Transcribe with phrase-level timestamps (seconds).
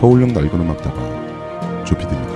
[0.00, 2.29] 서울역 낡은 음악다방 조피디입니다.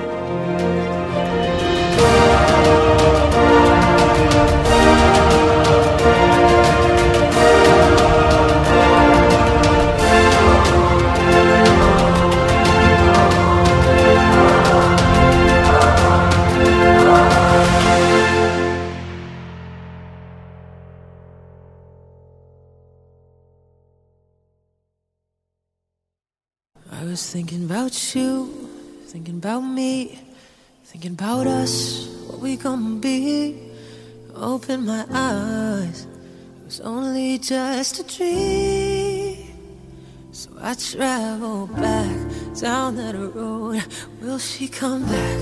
[29.45, 30.19] About me,
[30.85, 33.55] thinking about us, what we gonna be.
[34.35, 39.37] Open my eyes, it was only just a dream.
[40.33, 42.17] So I travel back
[42.59, 43.85] down that road.
[44.23, 45.41] Will she come back?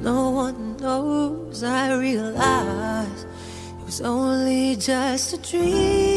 [0.00, 1.64] No one knows.
[1.64, 3.24] I realize
[3.80, 6.09] it was only just a dream.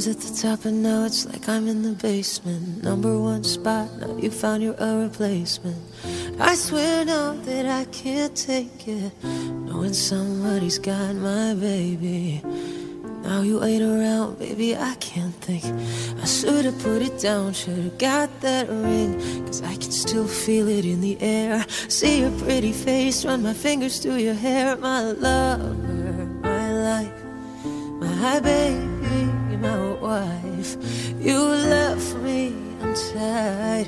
[0.00, 2.82] Was at the top and now it's like I'm in the basement.
[2.82, 5.76] Number one spot, now you found your a replacement.
[6.40, 9.12] I swear now that I can't take it.
[9.22, 12.40] Knowing somebody's got my baby.
[13.24, 15.64] Now you ain't around, baby, I can't think.
[16.22, 19.20] I should've put it down, should've got that ring.
[19.44, 21.66] Cause I can still feel it in the air.
[21.88, 24.78] See your pretty face, run my fingers through your hair.
[24.78, 25.74] My lover,
[26.40, 27.12] my life,
[28.00, 28.89] my baby,
[30.10, 30.70] wife.
[31.20, 31.38] You
[31.74, 33.86] left me untied.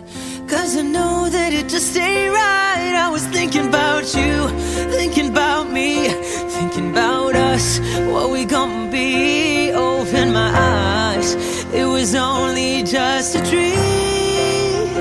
[0.53, 2.95] Cause I know that it just ain't right.
[3.06, 4.33] I was thinking about you,
[4.98, 5.91] thinking about me,
[6.59, 7.67] thinking about us,
[8.12, 9.73] what we gonna be.
[9.73, 11.29] Open my eyes,
[11.81, 14.92] it was only just a dream.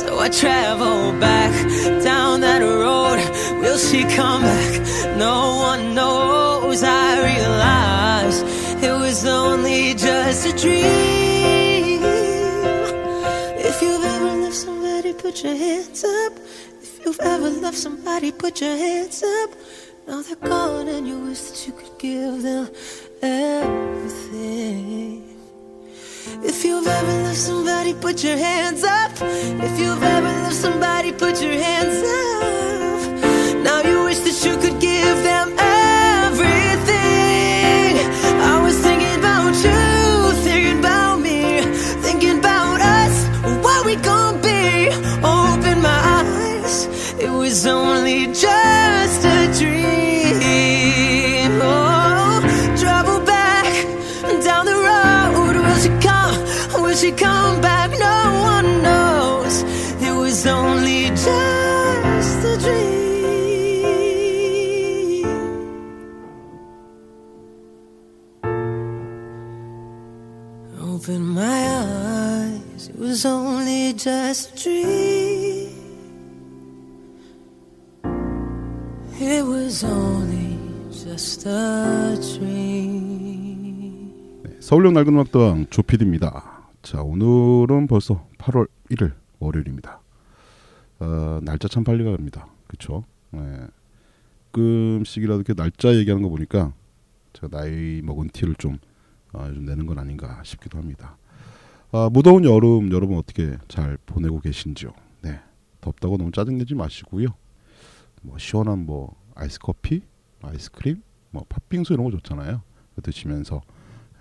[0.00, 1.52] So I travel back
[2.10, 3.18] down that road.
[3.62, 4.72] Will she come back?
[5.26, 5.36] No
[5.70, 6.82] one knows.
[6.82, 7.99] I realize
[9.10, 12.00] was only just a dream.
[13.68, 16.32] If you've ever loved somebody, put your hands up.
[16.80, 19.50] If you've ever loved somebody, put your hands up.
[20.06, 22.70] Now they're gone, and you wish that you could give them
[23.20, 25.24] everything.
[26.44, 29.10] If you've ever loved somebody, put your hands up.
[29.20, 32.79] If you've ever loved somebody, put your hands up.
[73.96, 75.70] Just a dream.
[79.20, 80.58] It was only
[80.90, 84.12] just a dream.
[84.44, 86.68] 네, 서울역 낡은 음악다방 조피디입니다.
[86.82, 90.00] 자 오늘은 벌써 8월 1일 월요일입니다.
[91.00, 92.46] 어, 날짜 참 빨리 갑니다.
[92.66, 93.04] 그쵸?
[93.30, 93.40] 네.
[94.50, 96.72] 가끔씩이라도 이렇게 날짜 얘기하는 거 보니까
[97.32, 98.78] 제가 나이 먹은 티를 좀,
[99.32, 101.16] 어, 좀 내는 건 아닌가 싶기도 합니다.
[101.92, 104.92] 아, 무더운 여름 여러분 어떻게 잘 보내고 계신지요?
[105.22, 105.40] 네.
[105.80, 107.28] 덥다고 너무 짜증내지 마시고요.
[108.22, 110.02] 뭐 시원한 뭐 아이스 커피,
[110.42, 112.62] 아이스크림, 뭐 팥빙수 이런 거 좋잖아요.
[113.02, 113.62] 드시면서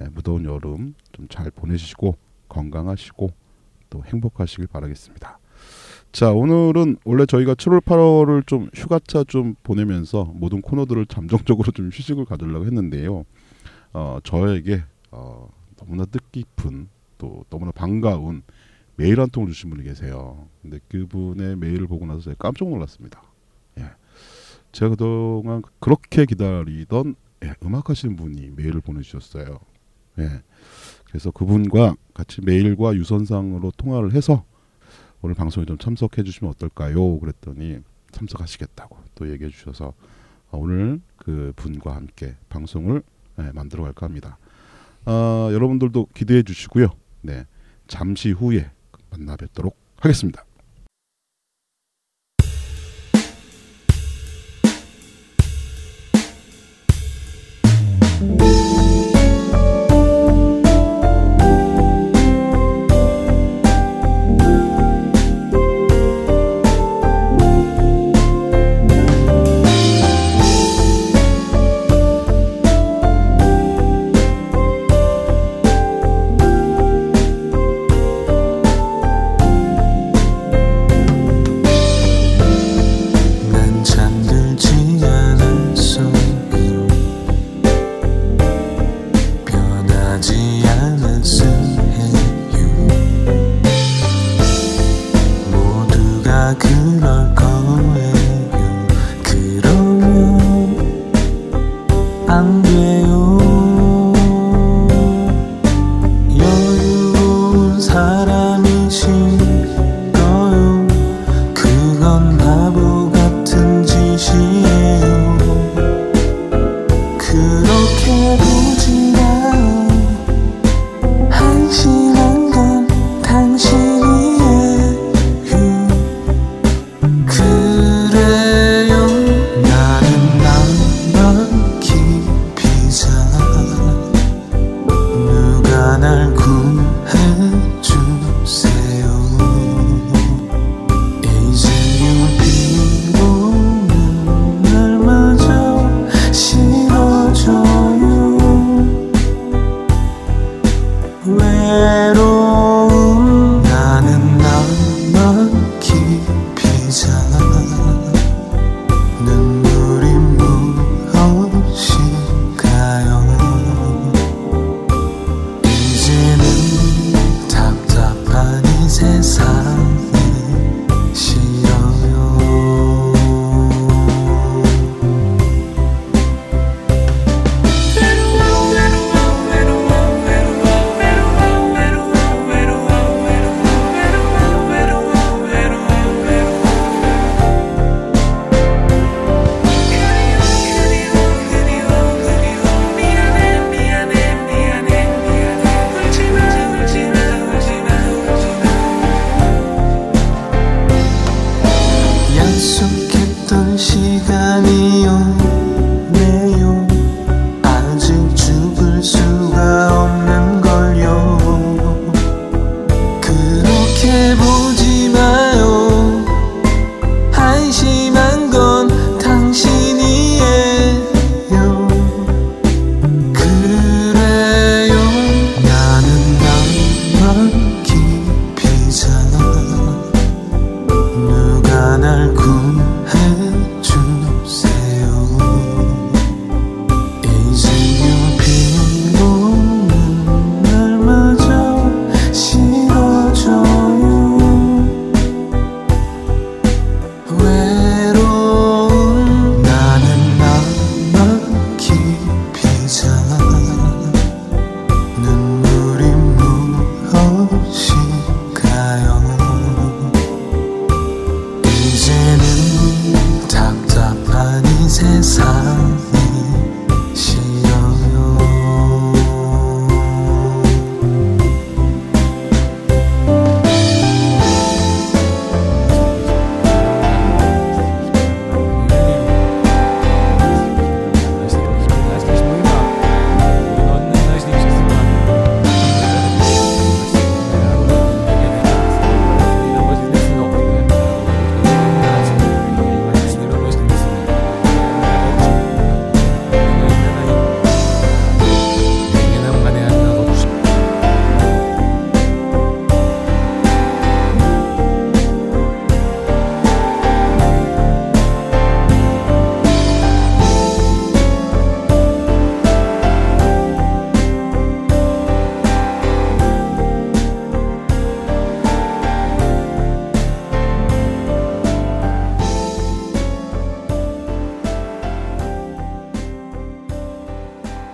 [0.01, 2.15] 예, 무더운 여름 좀 잘 보내시고
[2.47, 3.29] 건강하시고
[3.89, 5.37] 또 행복하시길 바라겠습니다.
[6.11, 12.25] 자 오늘은 원래 저희가 7월 8월을 좀 휴가차 좀 보내면서 모든 코너들을 잠정적으로 좀 휴식을
[12.25, 13.25] 가지려고 했는데요.
[13.93, 16.87] 어, 저에게 어, 너무나 뜻깊은
[17.19, 18.41] 또 너무나 반가운
[18.95, 20.47] 메일 한 통을 주신 분이 계세요.
[20.63, 23.21] 근데 그분의 메일을 보고 나서 제가 깜짝 놀랐습니다.
[23.77, 23.91] 예.
[24.71, 29.59] 제가 그동안 그렇게 기다리던 예, 음악 하시는 분이 메일을 보내주셨어요.
[30.17, 30.41] 예.
[31.05, 34.43] 그래서 그분과 같이 메일과 유선상으로 통화를 해서
[35.21, 37.19] 오늘 방송에 좀 참석해 주시면 어떨까요?
[37.19, 37.79] 그랬더니
[38.11, 39.93] 참석하시겠다고 또 얘기해 주셔서
[40.51, 43.03] 어, 오늘 그 분과 함께 방송을
[43.39, 44.37] 예, 만들어 갈까 합니다.
[45.05, 46.89] 아, 여러분들도 기대해 주시고요.
[47.21, 47.45] 네.
[47.87, 48.69] 잠시 후에
[49.09, 50.45] 만나 뵙도록 하겠습니다.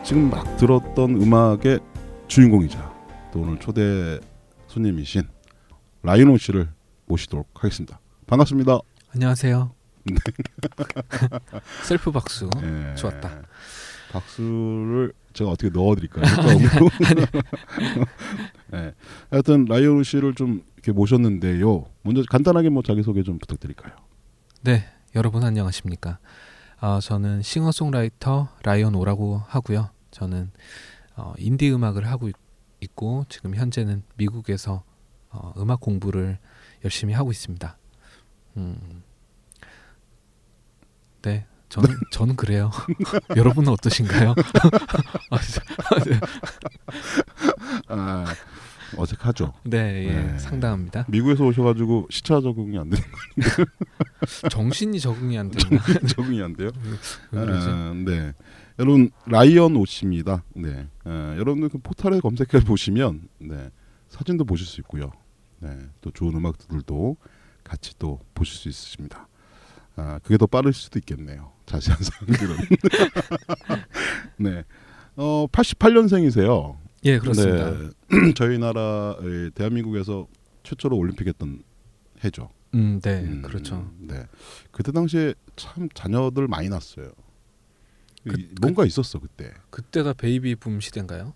[0.05, 1.79] 지금 막 들었던 음악의
[2.27, 2.93] 주인공이자
[3.33, 4.19] 또 오늘 초대
[4.67, 5.23] 손님이신
[6.03, 6.69] 라이노 씨를
[7.07, 7.99] 모시도록 하겠습니다.
[8.27, 8.77] 반갑습니다.
[9.15, 9.73] 안녕하세요.
[11.85, 12.47] 셀프 박수.
[12.61, 12.93] 예.
[12.93, 13.31] 좋았다.
[14.11, 16.23] 박수를 제가 어떻게 넣어드릴까요?
[18.71, 18.93] 네.
[19.31, 21.85] 하여튼 라이온 씨를 좀 이렇게 모셨는데요.
[22.03, 23.91] 먼저 간단하게 뭐 자기 소개 좀 부탁드릴까요?
[24.61, 24.85] 네,
[25.15, 26.19] 여러분 안녕하십니까?
[26.79, 29.94] 아, 저는 싱어송라이터 라이언 오라고 하고요.
[30.15, 30.49] 저는
[31.17, 32.35] 어, 인디 음악을 하고 있-
[32.79, 34.83] 있고 지금 현재는 미국에서
[35.29, 36.39] 어, 음악 공부를
[36.85, 37.77] 열심히 하고 있습니다.
[38.55, 39.03] 음,
[41.23, 42.71] 네, 저는 저는 그래요.
[43.35, 44.35] 여러분은 어떠신가요?
[45.31, 46.19] 아, 저- 네,
[47.89, 48.25] 아,
[48.95, 49.51] 어색하죠.
[49.65, 50.37] 네, 예, 네.
[50.39, 51.05] 상당합니다.
[51.09, 53.03] 미국에서 오셔가지고 시차 적응이 안 되는
[54.49, 55.81] 정신이 적응이 안 되나?
[56.07, 56.69] 적응이 안 돼요.
[57.33, 58.31] 아, 네.
[58.77, 60.43] 여러분 라이언 옷입니다.
[60.53, 63.69] 네, 어, 여러분들 그 포털에 검색해 보시면 네,
[64.09, 65.11] 사진도 보실 수 있고요.
[65.59, 67.17] 네, 또 좋은 음악들도
[67.63, 69.27] 같이 또 보실 수 있으십니다.
[69.95, 71.53] 아, 그게 더 빠를 수도 있겠네요.
[71.65, 72.55] 자세한 사항들은.
[74.37, 74.63] 네,
[75.15, 76.77] 어, 88년생이세요.
[77.05, 77.71] 예, 그렇습니다.
[77.71, 80.27] 네, 저희 나라 의 대한민국에서
[80.63, 81.63] 최초로 올림픽 했던
[82.25, 82.49] 해죠.
[82.73, 83.89] 음, 네, 음, 그렇죠.
[83.99, 84.25] 네.
[84.71, 87.11] 그때 당시에 참 자녀들 많이 낳았어요.
[88.27, 89.51] 그- 이- 뭔가 있었어 그때.
[89.69, 91.33] 그때가 베이비 붐 시대인가요?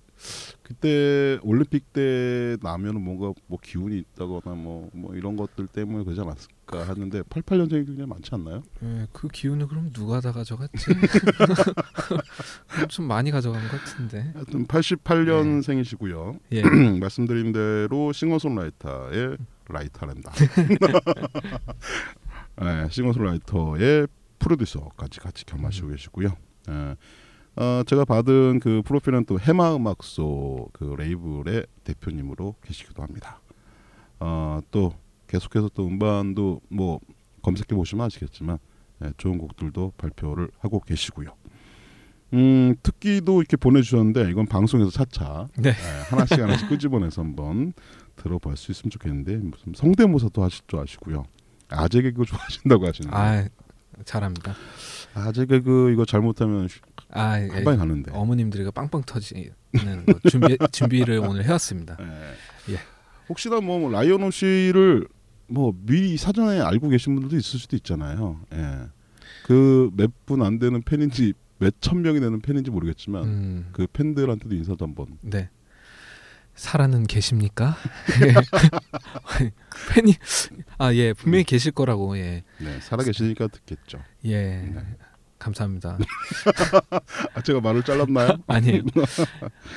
[0.64, 6.90] 그때 올림픽 때 나면은 뭔가 뭐 기운이 있다거나 뭐 뭐 이런 것들 때문에 그러지 않았을까
[6.90, 8.62] 하는데 88년생이 굉장히 많지 않나요?
[8.84, 10.76] 예, 그 기운을 그럼 누가 다 가져갔지?
[12.90, 14.32] 좀 많이 가져간 것 같은데.
[14.34, 16.38] 하여튼 88년생이시고요.
[16.52, 16.64] 예,
[17.00, 19.38] 말씀드린 대로 싱어송라이터의
[19.70, 20.34] 라이터란다.
[22.62, 24.08] 네, 싱어송라이터의
[24.40, 25.92] 프로듀서까지 같이 겸하시고 음.
[25.96, 26.36] 계시고요.
[26.70, 26.96] 예.
[27.56, 33.42] 어, 제가 받은 그 프로필은 또 해마 음악소 그 레이블의 대표님으로 계시기도 합니다.
[34.20, 34.94] 어, 또
[35.28, 37.00] 계속해서 또 음반도 뭐
[37.42, 38.60] 검색해 보시면 아시겠지만
[39.04, 41.30] 예, 좋은 곡들도 발표를 하고 계시고요.
[42.34, 45.70] 음, 특기도 이렇게 보내주셨는데 이건 방송에서 차차 네.
[45.70, 45.74] 예,
[46.10, 47.74] 하나씩 하나씩 끄집어내서 한번
[48.16, 51.24] 들어볼 수 있으면 좋겠는데 무슨 성대모사도 하실 줄 아시고요.
[51.70, 53.48] 아재 개그 좋아하신다고 하시는데 아,
[54.06, 54.56] 잘합니다.
[55.14, 56.68] 아재 개그 이거 잘못하면
[57.12, 57.48] 아, 예.
[57.48, 58.12] 한 방에 가는데.
[58.14, 59.52] 어머님들이 빵빵 터지는
[60.06, 61.98] 거 준비 준비를 오늘 해왔습니다.
[62.00, 62.74] 예.
[62.74, 62.78] 예.
[63.28, 65.08] 혹시나 뭐 라이언 씨를
[65.48, 68.40] 뭐 미리 사전에 알고 계신 분들도 있을 수도 있잖아요.
[68.54, 68.88] 예.
[69.46, 74.56] 그 몇 분 안 되는 팬인지 몇 천 명이 되는 팬인지 모르겠지만 음, 그 팬들한테도
[74.56, 75.18] 인사도 한번.
[75.22, 75.50] 네.
[76.60, 77.76] 살아는 계십니까?
[79.94, 80.14] 팬이
[80.78, 84.00] 아 예 분명히 계실 거라고 예 네, 살아 계시니까 듣겠죠.
[84.26, 84.58] 예.
[84.58, 84.84] 네.
[85.40, 85.98] 감사합니다.
[87.34, 88.38] 아 제가 말을 잘랐나요?
[88.48, 88.82] 아니에요.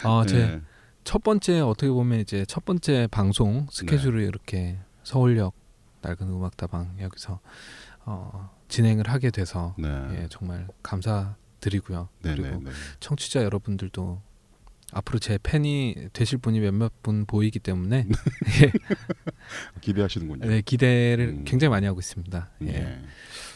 [0.05, 0.61] 어, 제 예.
[1.05, 4.27] 첫 번째 어떻게 보면 이제 첫 번째 방송 스케줄을 네.
[4.27, 5.55] 이렇게 서울역
[6.01, 7.39] 낡은 음악다방 여기서
[8.05, 9.89] 어, 진행을 하게 돼서 네.
[10.23, 12.09] 예, 정말 감사드리고요.
[12.23, 12.71] 네, 그리고 네, 네.
[12.99, 14.21] 청취자 여러분들도
[14.93, 18.07] 앞으로 제 팬이 되실 분이 몇몇 분 보이기 때문에
[18.63, 18.73] 예,
[19.81, 20.47] 기대하시는군요.
[20.49, 21.45] 네, 기대를 음.
[21.45, 22.51] 굉장히 많이 하고 있습니다.
[22.63, 22.67] 예.
[22.69, 22.99] 예.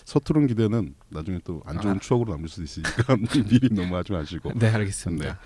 [0.04, 1.98] 서투른 기대는 나중에 또 안 좋은 아.
[1.98, 3.16] 추억으로 남을 수도 있으니까
[3.48, 4.52] 미리 넘어가지 마시고.
[4.54, 5.38] 네, 알겠습니다.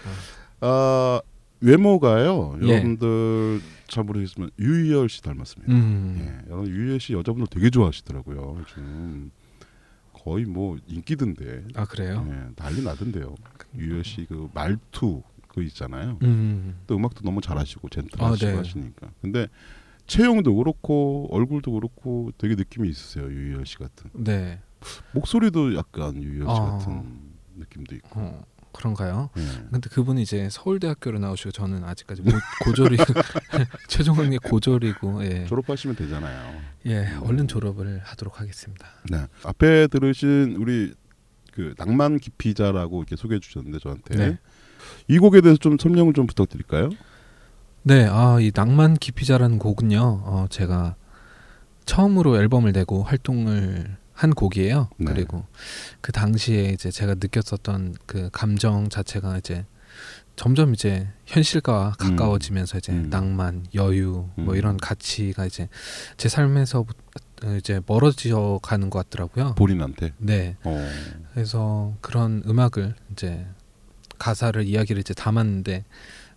[0.60, 1.20] 아
[1.60, 2.58] 외모가요.
[2.62, 2.68] 예.
[2.68, 5.72] 여러분들 잘 모르겠지만 유희열 씨 닮았습니다.
[5.72, 6.16] 음.
[6.20, 8.58] 예, 여러분 유희열 씨 여자분들 되게 좋아하시더라고요.
[8.60, 9.30] 요즘
[10.12, 11.64] 거의 뭐 인기던데.
[11.74, 12.26] 아 그래요?
[12.30, 13.34] 예, 난리 나던데요.
[13.76, 15.22] 유희열 씨그 말투
[15.60, 16.18] 그 있잖아요.
[16.22, 16.78] 음.
[16.86, 18.56] 또 음악도 너무 잘하시고 젠틀하시고 아, 네.
[18.56, 19.10] 하시니까.
[19.20, 19.48] 근데
[20.06, 23.26] 체형도 그렇고 얼굴도 그렇고 되게 느낌이 있으세요.
[23.26, 24.10] 유희열 씨 같은.
[24.12, 24.60] 네.
[25.12, 26.78] 목소리도 약간 유희열 씨 아.
[26.78, 27.20] 같은
[27.56, 28.20] 느낌도 있고.
[28.20, 29.30] 어, 그런가요?
[29.36, 29.42] 예.
[29.70, 32.30] 근데 그분이 이제 서울대학교를 나오시고 저는 아직까지 모,
[32.64, 33.04] 고졸이고
[33.88, 35.44] 최종학년 고졸이고 예.
[35.46, 36.60] 졸업하시면 되잖아요.
[36.86, 38.88] 예, 얼른 졸업을 하도록 하겠습니다.
[39.10, 39.26] 네.
[39.44, 40.94] 앞에 들으신 우리
[41.52, 44.38] 그 낭만 기피자라고 이렇게 소개해 주셨는데 저한테 네.
[45.08, 46.90] 이 곡에 대해서 좀 설명을 좀 부탁드릴까요?
[47.82, 50.96] 네, 아, 이 낭만 기피자라는 곡은요, 어, 제가
[51.86, 54.90] 처음으로 앨범을 내고 활동을 한 곡이에요.
[54.98, 55.12] 네.
[55.12, 55.46] 그리고
[56.02, 59.64] 그 당시에 이제 제가 느꼈었던 그 감정 자체가 이제
[60.36, 63.08] 점점 이제 현실과 가까워지면서 이제 음.
[63.10, 64.56] 낭만, 여유 뭐 음.
[64.56, 65.68] 이런 가치가 이제
[66.16, 66.84] 제 삶에서
[67.58, 69.54] 이제 멀어져 가는 것 같더라고요.
[69.54, 70.12] 본인한테.
[70.18, 70.56] 네.
[70.64, 70.88] 어.
[71.32, 73.46] 그래서 그런 음악을 이제
[74.24, 75.84] 가사를 이야기를 이제 담았는데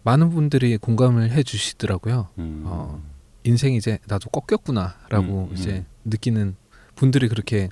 [0.03, 2.29] 많은 분들이 공감을 해 주시더라고요.
[2.39, 2.63] 음.
[2.65, 3.03] 어,
[3.43, 5.53] 인생이 이제 나도 꺾였구나라고 음, 음.
[5.53, 6.55] 이제 느끼는
[6.95, 7.69] 분들이 그렇게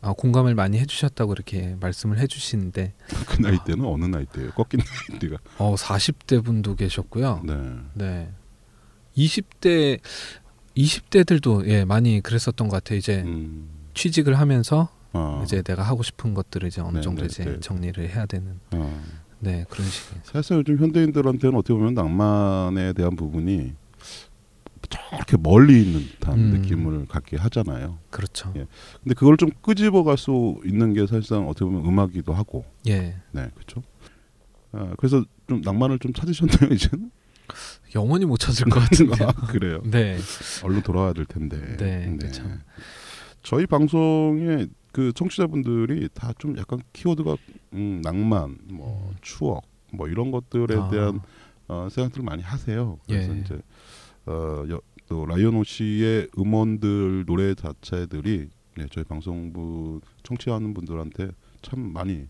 [0.00, 2.92] 어, 공감을 많이 해주셨다고 이렇게 말씀을 해주시는데
[3.28, 4.50] 그 나이 때는 어 느 나이 때예요?
[4.52, 4.80] 꺾인
[5.10, 5.36] 나이 때가.
[5.58, 7.42] 어 40대 분도 계셨고요.
[7.44, 7.54] 네.
[7.94, 8.30] 네,
[9.16, 10.00] 20대
[10.76, 12.98] 20대들도 예 많이 그랬었던 것 같아요.
[12.98, 13.68] 이제 음.
[13.94, 15.42] 취직을 하면서 아.
[15.44, 17.60] 이제 내가 하고 싶은 것들을 이제 어느 네, 정도 네, 이제 네.
[17.60, 19.02] 정리를 해야 되는 어.
[19.42, 23.72] 네 그런 식의 사실 요즘 현대인들한테는 어떻게 보면 낭만에 대한 부분이
[24.88, 26.50] 저렇게 멀리 있는 듯한 음.
[26.60, 27.98] 느낌을 갖게 하잖아요.
[28.10, 28.52] 그렇죠.
[28.56, 28.66] 예.
[29.02, 33.48] 근데 그걸 좀 끄집어 갈 수 있는 게 사실상 어떻게 보면 음악이기도 하고, 예, 네,
[33.54, 33.82] 그렇죠.
[34.72, 37.10] 아, 그래서 좀 낭만을 좀 찾으셨나요 이제는?
[37.94, 39.28] 영원히 못 찾을 것 같은데요.
[39.28, 39.80] 아, 그래요.
[39.84, 40.18] 네,
[40.62, 41.76] 얼른 돌아와야 될 텐데.
[41.78, 42.42] 네, 그쵸.
[43.42, 47.36] 저희 방송에 그 청취자분들이 다 좀 약간 키워드가
[47.74, 49.16] 음, 낭만, 뭐 음.
[49.22, 51.20] 추억, 뭐 이런 것들에 아, 대한
[51.68, 52.98] 어, 생각들을 많이 하세요.
[53.06, 53.40] 그래서 예.
[53.40, 53.60] 이제
[54.26, 61.30] 어, 여, 또 라이언오 씨의 음원들 노래 자체들이 네, 저희 방송부 청취하는 분들한테
[61.60, 62.26] 참 많이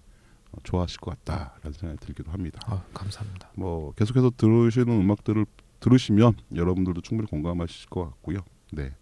[0.51, 2.61] 어, 좋아하실 것 같다라는 생각이 들기도 합니다.
[2.67, 3.51] 아, 감사합니다.
[3.55, 5.47] 뭐 계속해서 들으시는 음악들을
[5.81, 8.39] 들으시면 여러분들도 충분히 공감하실 것 같고요.
[8.73, 8.93] 네.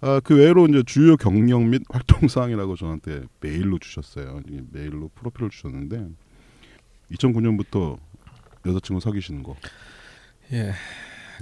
[0.00, 4.40] 아, 그 외로 이제 주요 경력 및 활동 사항이라고 저한테 메일로 주셨어요.
[4.48, 6.08] 이 메일로 프로필을 주셨는데
[7.12, 7.98] 2009년부터
[8.66, 9.56] 여자친구 사귀시는 거.
[10.52, 10.74] 예, 네.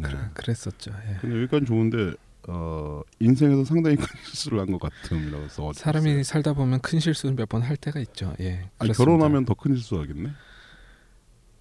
[0.03, 0.93] 그래, 그랬었죠.
[1.09, 1.17] 예.
[1.21, 2.13] 근데 여기까지 좋은데
[2.47, 5.73] 어, 인생에서 상당히 큰 실수를 한 것 같음이라고 써.
[5.73, 8.35] 사람이 살다 보면 큰 실수를 몇번 할 때가 있죠.
[8.41, 8.69] 예.
[8.79, 8.93] 아니.
[8.93, 10.31] 결혼하면 더 큰 실수하겠네.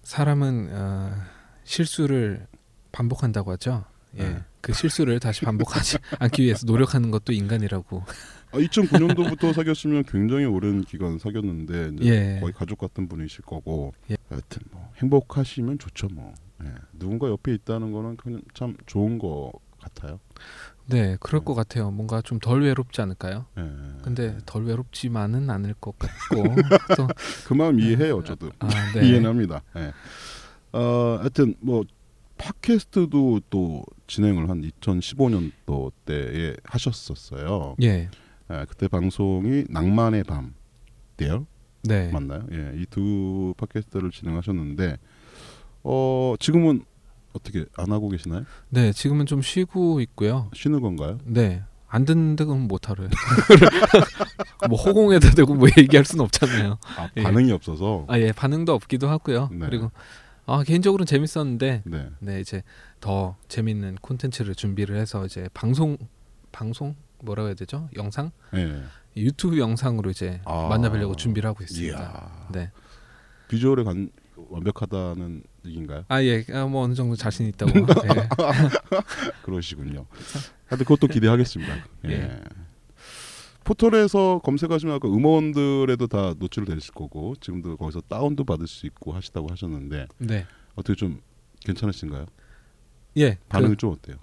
[0.02, 1.12] 사람은 어,
[1.64, 2.46] 실수를
[2.92, 3.84] 반복한다고 하죠.
[4.18, 4.22] 예.
[4.28, 4.44] 네.
[4.64, 8.02] 그 실수를 다시 반복하지 않기 위해서 노력하는 것도 인간이라고.
[8.52, 12.38] 아, 2009년도부터 사귀었으면 굉장히 오랜 기간 사귀었는데 예.
[12.40, 14.16] 거의 가족 같은 분이실 거고 예.
[14.30, 16.32] 하여튼 뭐 행복하시면 좋죠 뭐
[16.64, 16.68] 예.
[16.94, 20.18] 누군가 옆에 있다는 거는 그냥 참 좋은 거 같아요.
[20.86, 21.90] 네, 그럴 것 같아요.
[21.90, 23.44] 뭔가 좀 덜 외롭지 않을까요?
[23.58, 23.62] 예.
[24.02, 26.42] 근데 덜 외롭지만은 않을 것 같고
[26.96, 29.06] 또그 마음 이해해요 저도 아, 네.
[29.08, 29.62] 이해는 합니다.
[29.76, 29.92] 예.
[30.72, 31.84] 어, 하여튼 뭐
[32.48, 37.76] 팟캐스트도 또 진행을 한 2015년도 때에 하셨었어요.
[37.82, 38.08] 예.
[38.50, 40.54] 예, 그때 방송이 낭만의 밤
[41.16, 41.46] 때요.
[41.84, 42.10] 네.
[42.10, 42.44] 맞나요?
[42.52, 44.96] 예, 이 두 팟캐스트를 진행하셨는데
[45.84, 46.84] 어 지금은
[47.32, 48.44] 어떻게 안 하고 계시나요?
[48.68, 50.50] 네, 지금은 좀 쉬고 있고요.
[50.54, 51.18] 쉬는 건가요?
[51.24, 51.62] 네.
[51.88, 53.08] 안 듣는 데는 못 하루요.
[54.68, 56.78] 뭐 호공에다 대고 뭐 얘기할 수는 없잖아요.
[56.98, 57.22] 아, 예.
[57.22, 58.04] 반응이 없어서.
[58.08, 58.32] 아, 예.
[58.32, 59.48] 반응도 없기도 하고요.
[59.52, 59.66] 네.
[59.66, 59.90] 그리고
[60.46, 62.10] 아, 개인적으로는 재밌었는데 네.
[62.20, 62.62] 네, 이제
[63.00, 65.96] 더 재밌는 콘텐츠를 준비를 해서 이제 방송
[66.52, 67.88] 방송 뭐라고 해야 되죠?
[67.96, 68.30] 영상?
[68.54, 68.82] 예.
[69.16, 70.66] 유튜브 영상으로 이제 아.
[70.68, 71.98] 만나보려고 준비를 하고 있습니다.
[71.98, 72.48] 이야.
[72.52, 72.70] 네.
[73.48, 76.04] 비주얼에 간, 완벽하다는 얘기인가요?
[76.08, 77.72] 아 예, 아, 뭐 어느 정도 자신 있다고.
[77.78, 77.84] 예.
[79.42, 80.06] 그러시군요.
[80.66, 81.74] 하여튼 그것도 기대하겠습니다.
[82.06, 82.10] 예.
[82.10, 82.40] 예.
[83.64, 90.06] 포털에서 검색하시면 아까 음원들에도 다 노출되실 거고 지금도 거기서 다운도 받을 수 있고 하시다고 하셨는데
[90.18, 90.46] 네.
[90.74, 91.20] 어떻게 좀
[91.64, 92.26] 괜찮으신가요?
[93.16, 93.38] 예.
[93.48, 94.16] 반응이 그, 좀 어때요?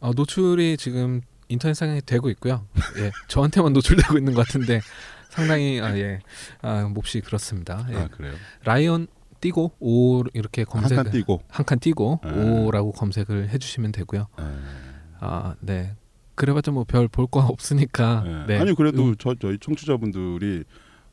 [0.00, 2.66] 어, 노출이 지금 인터넷상에 되고 있고요.
[2.98, 3.10] 예.
[3.28, 4.80] 저한테만 노출되고 있는 것 같은데
[5.28, 6.20] 상당히 아 예.
[6.62, 7.86] 아, 몹시 그렇습니다.
[7.90, 7.96] 예.
[7.96, 8.34] 아 그래요?
[8.64, 9.08] 라이언
[9.40, 11.42] 띄고 오 이렇게 검색 한칸 띄고.
[11.48, 12.30] 한칸 띄고 예.
[12.30, 14.26] 오라고 검색을 해 주시면 되고요.
[14.38, 14.44] 예.
[15.20, 15.96] 아, 네.
[16.40, 18.24] 그래봤자 뭐 별 볼 거 없으니까.
[18.26, 18.46] 예.
[18.54, 18.58] 네.
[18.60, 20.64] 아니 그래도 음, 저 저희 청취자분들이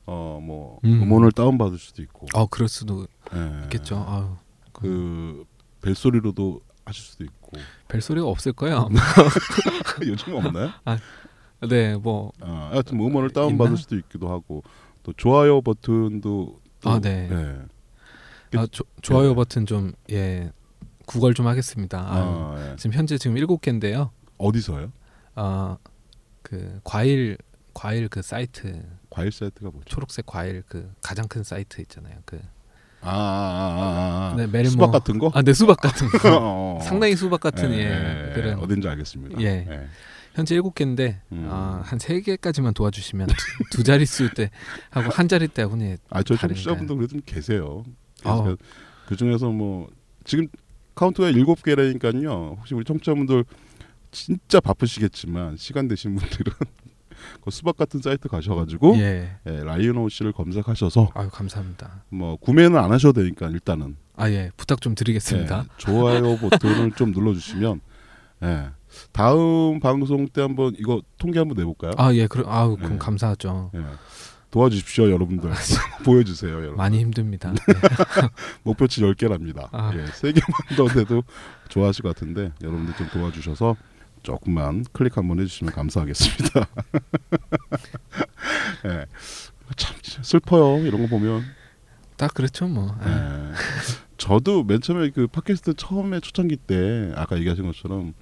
[0.05, 1.01] 어뭐 음.
[1.03, 3.63] 음원을 다운 받을 수도 있고 어, 그럴 수도 예.
[3.63, 4.05] 있겠죠.
[4.07, 4.35] 아유,
[4.71, 5.43] 그
[5.81, 7.51] 벨소리로도 하실 수도 있고
[7.89, 8.87] 별 소리가 없을 거예요.
[10.07, 10.71] 요즘 없나요?
[11.67, 13.57] 네, 뭐 아, 하여튼 뭐 음원을 다운?
[13.57, 14.63] 받을 수도 있기도 하고
[15.03, 17.27] 또 좋아요 버튼도 또, 아, 네.
[17.29, 18.57] 예.
[18.57, 19.35] 아, 조, 좋아요 네.
[19.35, 20.51] 버튼 좀 예.
[21.05, 21.99] 구걸 좀 하겠습니다.
[22.09, 22.75] 아유, 아, 예.
[22.77, 24.11] 지금 현재 지금 일곱 개인데요.
[24.37, 24.91] 어디서요?
[25.39, 25.77] 아,
[26.41, 27.37] 그 과일
[27.73, 29.85] 과일 그 사이트 과일 사이트가 뭐죠?
[29.85, 32.15] 초록색 과일 그 가장 큰 사이트 있잖아요.
[32.25, 32.41] 그
[33.01, 34.47] 아, 아, 아, 아, 아.
[34.47, 34.63] 네.
[34.65, 35.31] 수박 같은 거?
[35.35, 36.17] 아, 네 수박 같은 거.
[36.35, 36.81] 어, 어.
[36.81, 39.39] 상당히 수박 같은 예, 예, 예, 그런 어딘지 알겠습니다.
[39.41, 39.87] 예.
[40.33, 41.47] 현재 일곱 개인데 음.
[41.49, 43.27] 아, 한 세 개까지만 도와주시면
[43.71, 44.49] 두, 두 자릿수 때
[44.89, 46.35] 하고 한 자릿 때 하고 예, 아, 저?
[46.35, 47.83] 청취자분들 그래도 좀 계세요.
[48.23, 48.55] 아.
[49.07, 49.87] 그 중에서 뭐
[50.25, 50.47] 지금
[50.95, 52.55] 카운트가 일곱 개라니까요.
[52.59, 53.45] 혹시 우리 청취자분들
[54.17, 56.53] 진짜 바쁘시겠지만 시간 되신 분들은
[57.43, 59.37] 그 수박 같은 사이트 가셔가지고 예.
[59.45, 62.03] 예, 라이언 씨를 검색하셔서 아유 감사합니다.
[62.09, 65.65] 뭐 구매는 안 하셔도 되니까 일단은 아 예 부탁 좀 드리겠습니다.
[65.65, 67.81] 예, 좋아요 버튼을 좀 눌러주시면
[68.43, 68.69] 예,
[69.11, 71.91] 다음 방송 때 한번 이거 통계 한번 내볼까요?
[71.97, 72.97] 아예 그럼 아우 그럼 예.
[72.97, 73.71] 감사하죠.
[73.75, 73.81] 예.
[74.49, 75.51] 도와주십시오 여러분들
[76.05, 77.51] 보여주세요 여러분 많이 힘듭니다.
[77.53, 77.59] 네.
[78.63, 79.91] 목표치 10개랍니다 아.
[79.93, 81.23] 예, 3개만 더 돼도
[81.69, 83.75] 좋아하실 것 같은데 여러분들 좀 도와주셔서
[84.27, 86.67] 조금만 클릭 한번 해주시면 감사하겠습니다
[88.85, 89.05] 예.
[89.77, 91.43] 참 슬퍼요 이런 거 보면
[92.17, 92.93] 딱 그렇죠 뭐.
[92.99, 93.53] 아, 예.
[94.17, 98.13] 저도 맨 처음에 그 팟캐스트 처음에 초창기 때 아까 얘기하신 것처럼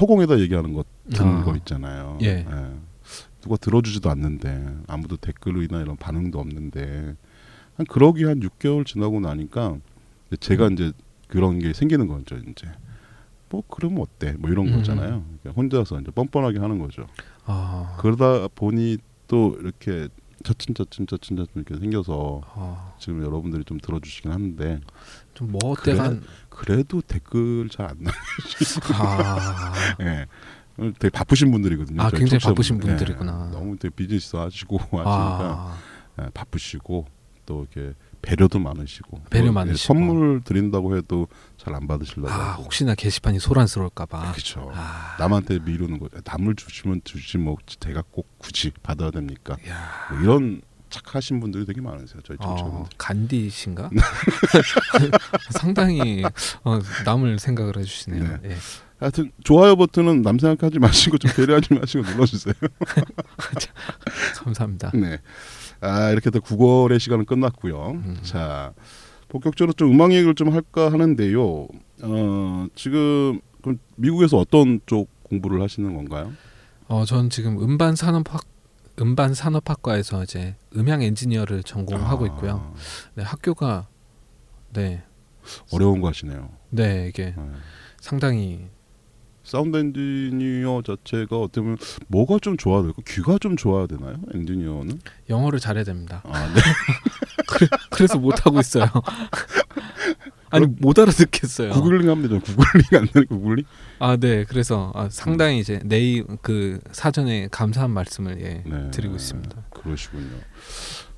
[0.00, 1.44] 허공에다 얘기하는 것 듣는 아.
[1.44, 2.18] 거 있잖아요.
[2.22, 2.46] 예.
[3.40, 7.16] 누가 들어주지도 않는데 아무도 댓글이나 이런 반응도 없는데
[7.76, 9.78] 한 그러기 한 6개월 지나고 나니까
[10.38, 10.92] 제가 이제
[11.26, 12.36] 그런 게 생기는 거죠.
[12.36, 12.68] 이제
[13.56, 14.32] 뭐 그러면 어때?
[14.38, 14.76] 뭐 이런 음.
[14.76, 15.24] 거잖아요.
[15.40, 17.06] 그러니까 혼자서 이제 뻔뻔하게 하는 거죠.
[17.46, 20.08] 아, 그러다 보니 또 이렇게
[20.44, 24.80] 차츰 차츰 차츰 차츰 이렇게 생겨서 아, 지금 여러분들이 좀 들어주시긴 하는데
[25.34, 25.92] 좀뭐 그래?
[25.94, 26.14] 때가
[26.50, 28.10] 그래 도 댓글 잘 안 나.
[28.94, 30.26] 아, 예.
[30.98, 32.02] 되게 바쁘신 분들이거든요.
[32.02, 32.38] 아, 굉장히.
[32.44, 33.48] 바쁘신 분들이구나.
[33.48, 33.52] 예.
[33.56, 37.06] 너무 되게 비즈니스 하시고 하시니까 아, 예, 바쁘시고
[37.46, 37.94] 또 이렇게
[38.26, 39.78] 배려도 많으시고 배려 또 많으시고.
[39.94, 42.52] 선물 드린다고 해도 잘 안 받으시려고 아.
[42.54, 44.32] 혹시나 게시판이 소란스러울까봐.
[44.32, 44.70] 그렇죠.
[44.74, 46.08] 아, 남한테 미루는 거.
[46.24, 49.56] 남을 주시면 주지 뭐 제가 꼭 굳이 받아야 됩니까?
[49.68, 52.20] 야, 뭐 이런 착하신 분들이 되게 많으세요.
[52.24, 52.90] 저희 어, 청취자분들.
[52.98, 53.90] 간디신가?
[55.50, 56.24] 상당히
[56.64, 58.38] 어, 남을 생각을 해주시네요.
[58.44, 58.56] 예.
[58.98, 62.54] 하여튼 좋아요 버튼은 남 생각하지 마시고 좀 배려하지 마시고 눌러주세요.
[64.42, 64.90] 감사합니다.
[64.94, 65.18] 네.
[65.80, 67.90] 아 이렇게 해서 9월의 시간은 끝났고요.
[67.92, 68.16] 음.
[68.22, 68.72] 자
[69.28, 71.68] 본격적으로 좀 음악 얘기를 좀 할까 하는데요.
[72.02, 76.32] 어 지금 그럼 미국에서 어떤 쪽 공부를 하시는 건가요?
[76.88, 78.44] 어, 전 지금 음반 산업학
[79.00, 82.74] 음반 산업학과에서 이제 음향 엔지니어를 전공하고 아, 있고요.
[83.14, 83.88] 네, 학교가
[84.72, 85.02] 네,
[85.72, 86.50] 어려운 거 하시네요.
[86.70, 87.42] 네 이게 네.
[88.00, 88.68] 상당히
[89.46, 91.78] 사운드 엔지니어 자체가 어떻게 보면
[92.08, 93.00] 뭐가 좀 좋아야 될까?
[93.06, 94.16] 귀가 좀 좋아야 되나요?
[94.34, 95.00] 엔지니어는?
[95.30, 96.20] 영어를 잘해야 됩니다.
[96.24, 96.60] 아, 네.
[97.90, 98.86] 그래 서 못 하고 있어요.
[100.50, 101.70] 아니 못 알아듣겠어요.
[101.72, 102.40] 구글링 되죠.
[102.40, 103.64] 구글링 안 되는 구글링?
[104.00, 104.44] 아, 네.
[104.44, 108.90] 그래서 아, 상당히 이제 내일 그 사전에 감사한 말씀을 예, 네.
[108.90, 109.64] 드리고 있습니다.
[109.70, 110.38] 그러시군요.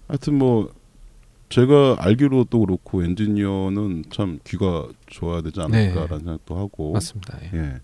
[0.07, 0.71] 하여튼 뭐
[1.49, 6.93] 제가 알기로도 그렇고 엔지니어는 참 귀가 좋아야 되지 않을까라는 생각도 하고 네.
[6.95, 7.39] 맞습니다.
[7.43, 7.59] 예.
[7.59, 7.75] 예.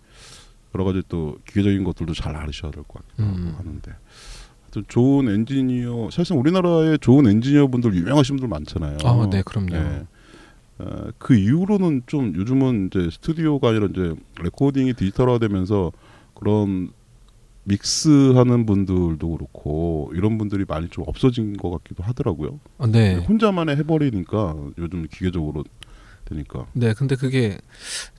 [0.75, 3.47] 여러 가지 또 기계적인 것들도 잘 알으셔야 될 것 같기도 음.
[3.49, 3.93] 하고 하는데
[4.63, 8.99] 하여튼 좋은 엔지니어 사실 우리나라에 좋은 엔지니어 분들 유명하신 분들 많잖아요.
[9.05, 9.75] 아, 네, 그럼요.
[9.75, 10.07] 예.
[10.79, 15.93] 어, 그 이후로는 좀 요즘은 이제 스튜디오가 아니라 이제 레코딩이 디지털화되면서
[16.35, 16.91] 그런
[17.67, 22.59] 믹스하는 분들도 그렇고 이런 분들이 많이 좀 없어진 것 같기도 하더라고요.
[22.79, 23.17] 아, 네.
[23.17, 25.65] 혼자만에 해버리니까 요즘 기계적으로
[26.25, 26.67] 되니까.
[26.73, 27.59] 네, 근데 그게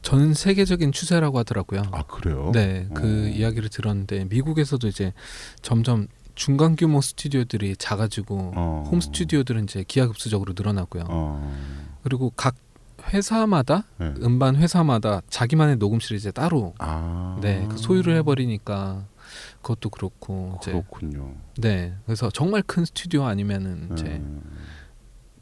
[0.02, 1.84] 전 세계적인 추세라고 하더라고요.
[1.92, 2.52] 아 그래요?
[2.54, 3.30] 네, 그 어.
[3.30, 5.14] 이야기를 들었는데 미국에서도 이제
[5.62, 8.84] 점점 중간 규모 스튜디오들이 작아지고 어.
[8.92, 11.04] 홈 스튜디오들은 이제 기하급수적으로 늘어나고요.
[11.08, 11.96] 어.
[12.04, 12.56] 그리고 각
[13.14, 14.14] 회사마다 네.
[14.22, 17.38] 음반 회사마다 자기만의 녹음실이 이제 따로 아.
[17.42, 19.06] 네, 그 소유를 해버리니까
[19.62, 21.36] 그것도 그렇고 이제 그렇군요.
[21.58, 24.42] 네, 그래서 정말 큰 스튜디오 아니면은 이제 음.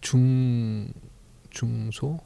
[0.02, 0.92] 중
[1.50, 2.20] 중소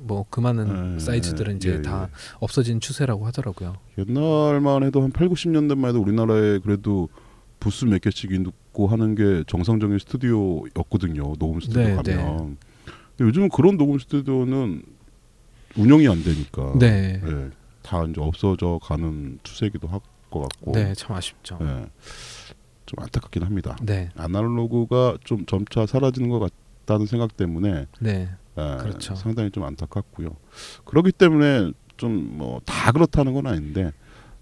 [0.00, 2.14] 뭐 그만한 네, 사이즈들은 이제 예, 다 예.
[2.40, 3.74] 없어진 추세라고 하더라고요.
[3.98, 7.08] 옛날만 해도 한 8, 90년대만 해도 우리나라에 그래도
[7.60, 11.34] 부스 몇 개씩 있고 하는 게 정상적인 스튜디오였거든요.
[11.38, 12.56] 녹음 스튜디오 네, 가면.
[13.18, 13.24] 네.
[13.24, 14.82] 요즘은 그런 녹음 스튜디오는
[15.76, 17.50] 운영이 안 되니까 네, 예,
[17.82, 21.58] 다 이제 없어져 가는 추세이기도 할 것 같고 네, 참 아쉽죠.
[21.60, 21.86] 예,
[22.86, 23.76] 좀 안타깝긴 합니다.
[23.82, 26.50] 네, 아날로그가 좀 점차 사라지는 것
[26.86, 29.14] 같다는 생각 때문에 네, 예, 그렇죠.
[29.14, 30.36] 상당히 좀 안타깝고요.
[30.84, 33.92] 그렇기 때문에 좀 뭐 다 그렇다는 건 아닌데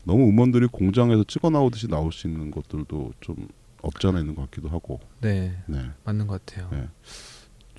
[0.04, 3.48] 너무 음원들이 공장에서 찍어 나오듯이 나올 수 있는 것들도 좀
[3.82, 5.00] 없지 않아 있는 것 같기도 하고.
[5.20, 5.90] 네, 네.
[6.04, 6.68] 맞는 것 같아요.
[6.72, 6.88] 네.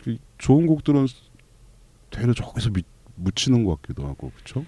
[0.03, 1.07] 그 좋은 곡들은
[2.09, 2.83] 되려 저기서 미,
[3.15, 4.65] 묻히는 것 같기도 하고 그렇죠?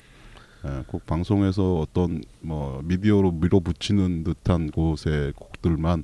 [0.65, 6.03] 예, 꼭 방송에서 어떤 뭐 미디어로 밀어붙이는 듯한 곳의 곡들만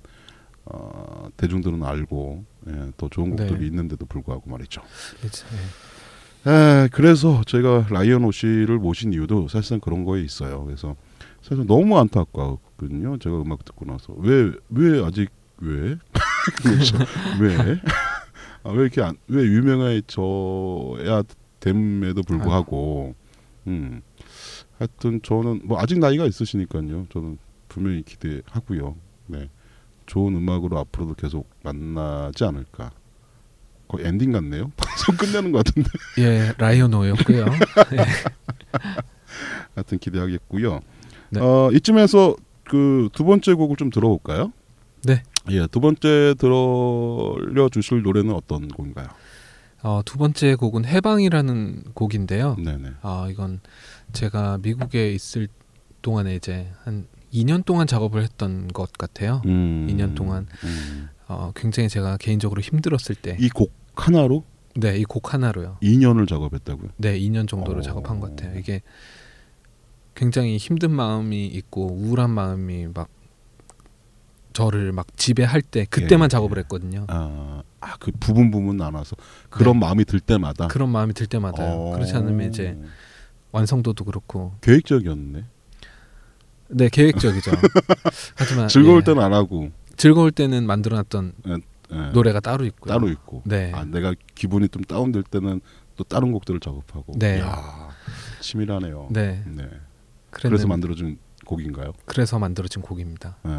[0.65, 3.47] 어, 대중들은 알고 예, 더 좋은 네.
[3.47, 4.82] 곡들이 있는데도 불구하고 말이죠.
[5.19, 5.45] 그렇죠.
[6.47, 10.63] 에, 그래서 저희가 라이언 오씨를 모신 이유도 사실상 그런 거에 있어요.
[10.65, 10.95] 그래서
[11.41, 13.17] 사실 너무 안타깝거든요.
[13.19, 15.97] 제가 음악 듣고 나서 왜 왜 아직 왜
[16.63, 16.97] 그렇죠.
[17.41, 17.80] 왜?
[18.63, 21.23] 아, 왜 이렇게 안, 왜 유명해져야
[21.60, 23.15] 됨에도 불구하고
[23.67, 24.01] 음
[24.77, 27.08] 하여튼 저는 뭐 아직 나이가 있으시니까요.
[27.12, 28.95] 저는 분명히 기대하고요.
[29.27, 29.49] 네.
[30.08, 32.91] 좋은 음악으로 앞으로도 계속 만나지 않을까.
[33.88, 34.72] 거의 엔딩 같네요.
[34.78, 35.89] 방송 끝내는 것 같은데.
[36.20, 37.46] 예, 라이언 오였고요.
[37.93, 37.98] 예.
[39.76, 40.80] 하여튼 기대하겠고요.
[41.30, 41.39] 네.
[41.41, 44.52] 어, 이쯤에서 그 두 번째 곡을 좀 들어볼까요?
[45.04, 45.24] 네.
[45.52, 49.08] 예, 두 번째 들어려 주실 노래는 어떤 곡인가요?
[49.84, 52.56] 어, 두 번째 곡은 해방이라는 곡인데요.
[52.58, 52.89] 네네.
[53.02, 53.62] 아, 이건
[54.12, 55.48] 제가 미국에 있을
[56.02, 59.41] 동안에 이제 한 2년 동안 작업을 했던 것 같아요.
[59.45, 60.47] 음, 2년 동안.
[60.63, 61.09] 음.
[61.27, 64.43] 어, 굉장히 제가 개인적으로 힘들었을 때, 이 곡 하나로
[64.75, 65.77] 네, 이 곡 하나로요.
[65.81, 66.89] 2년을 작업했다고요?
[66.97, 67.83] 네, 2년 정도를 어.
[67.83, 68.57] 작업한 것 같아요.
[68.57, 68.81] 이게
[70.15, 73.09] 굉장히 힘든 마음이 있고 우울한 마음이 막
[74.53, 76.61] 저를 막 지배할 때 그때만 예, 작업을 예.
[76.61, 77.05] 했거든요.
[77.09, 79.15] 아, 아, 그 부분 부분 나눠서
[79.49, 79.79] 그런 네.
[79.85, 80.67] 마음이 들 때마다.
[80.67, 81.71] 그런 마음이 들 때마다요.
[81.71, 81.91] 어.
[81.93, 82.75] 그렇지 않으면 이제
[83.51, 85.43] 완성도도 그렇고 계획적이었네.
[86.69, 87.51] 네 계획적이죠.
[88.36, 91.58] 하지만 즐거울 예, 때는 안 하고 즐거울 때는 만들어놨던 예,
[92.13, 92.93] 노래가 따로 있고요.
[92.93, 93.41] 따로 있고.
[93.45, 93.71] 네.
[93.73, 95.62] 아, 내가 기분이 좀 다운될 때는
[95.95, 97.13] 또 다른 곡들을 작업하고.
[97.17, 97.38] 네.
[97.38, 97.89] 이야,
[98.41, 99.08] 치밀하네요.
[99.12, 99.43] 네.
[99.45, 99.63] 네.
[99.63, 99.80] 그랬는,
[100.32, 101.93] 그래서 만들어진 곡인가요?
[102.06, 103.38] 그래서 만들어진 곡입니다.
[103.43, 103.51] 네.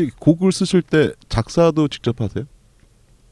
[0.00, 2.44] 이 곡을 쓰실 때 작사도 직접 하세요?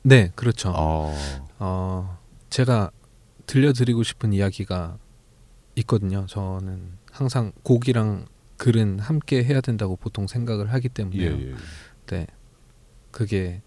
[0.03, 0.73] 네, 그렇죠.
[0.77, 1.15] 아,
[1.59, 2.19] 어,
[2.51, 2.91] 제가
[3.47, 4.99] 들려드리고 싶은 이야기가
[5.77, 6.27] 있거든요.
[6.29, 11.31] 저는 항상 곡이랑 글은 함께 해야 된다고 보통 생각을 하기 예, 때문에요.
[11.51, 11.55] 예.
[12.07, 12.27] 네,
[13.11, 13.63] 그게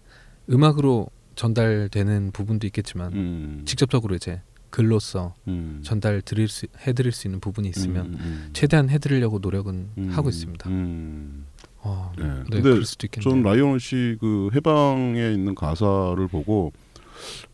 [0.50, 3.62] 음악으로 전달되는 부분도 있겠지만 음.
[3.66, 5.80] 직접적으로 이제 글로써 음.
[5.84, 8.50] 전달 드릴 수 해드릴 수 있는 부분이 있으면 음, 음.
[8.52, 10.68] 최대한 해드리려고 노력은 음, 하고 있습니다.
[10.68, 11.46] 음.
[11.80, 12.24] 어, 네.
[12.24, 13.30] 네, 근데 그럴 수도 있겠네요.
[13.30, 16.72] 전 라이온 씨 그 해방에 있는 가사를 보고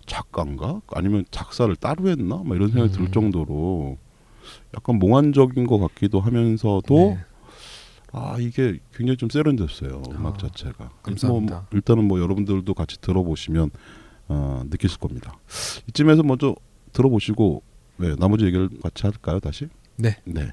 [0.07, 3.11] 작가인가 아니면 작사를 따로 했나 막 이런 생각이 들 음.
[3.13, 3.99] 정도로
[4.77, 7.19] 약간 몽환적인 것 같기도 하면서도 네.
[8.13, 11.55] 아 이게 굉장히 좀 세련됐어요 음악 아, 자체가 감사합니다.
[11.55, 13.71] 뭐, 일단은 뭐 여러분들도 같이 들어보시면
[14.29, 15.37] 어, 느끼실 겁니다
[15.89, 16.55] 이쯤에서 먼저
[16.93, 17.63] 들어보시고
[17.97, 20.17] 네, 나머지 얘기를 같이 할까요 다시 네.
[20.25, 20.53] 네,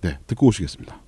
[0.00, 1.00] 네 듣고 오시겠습니다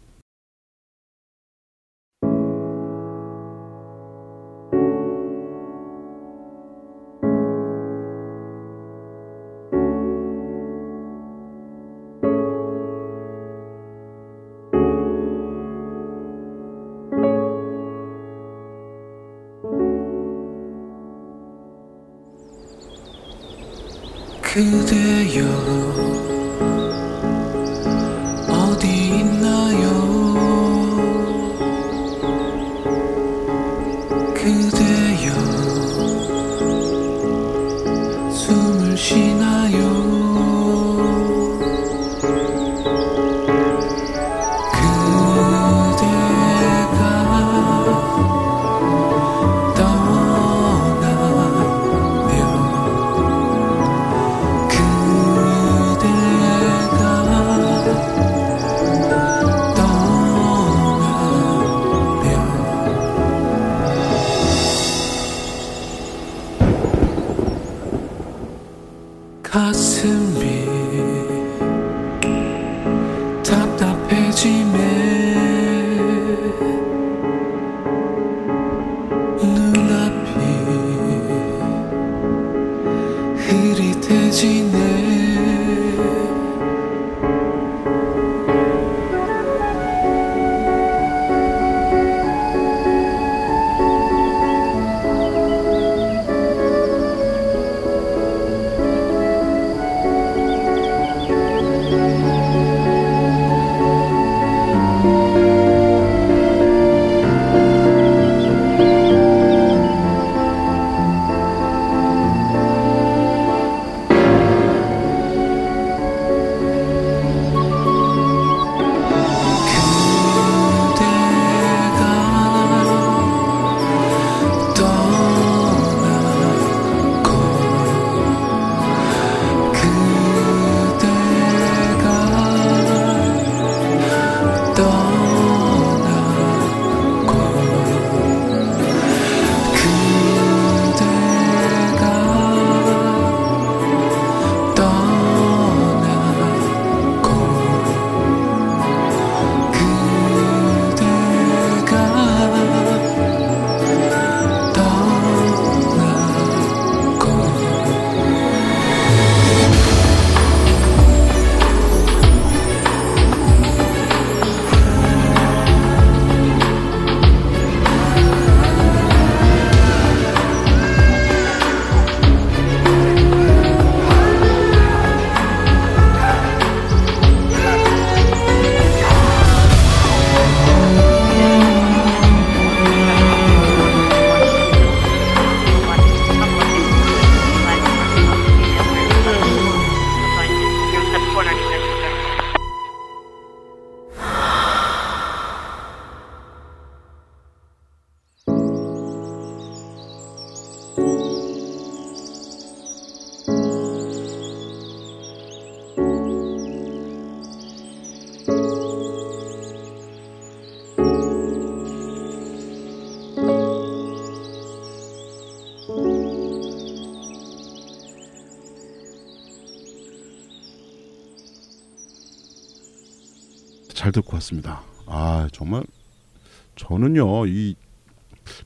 [226.98, 227.74] 저는요 이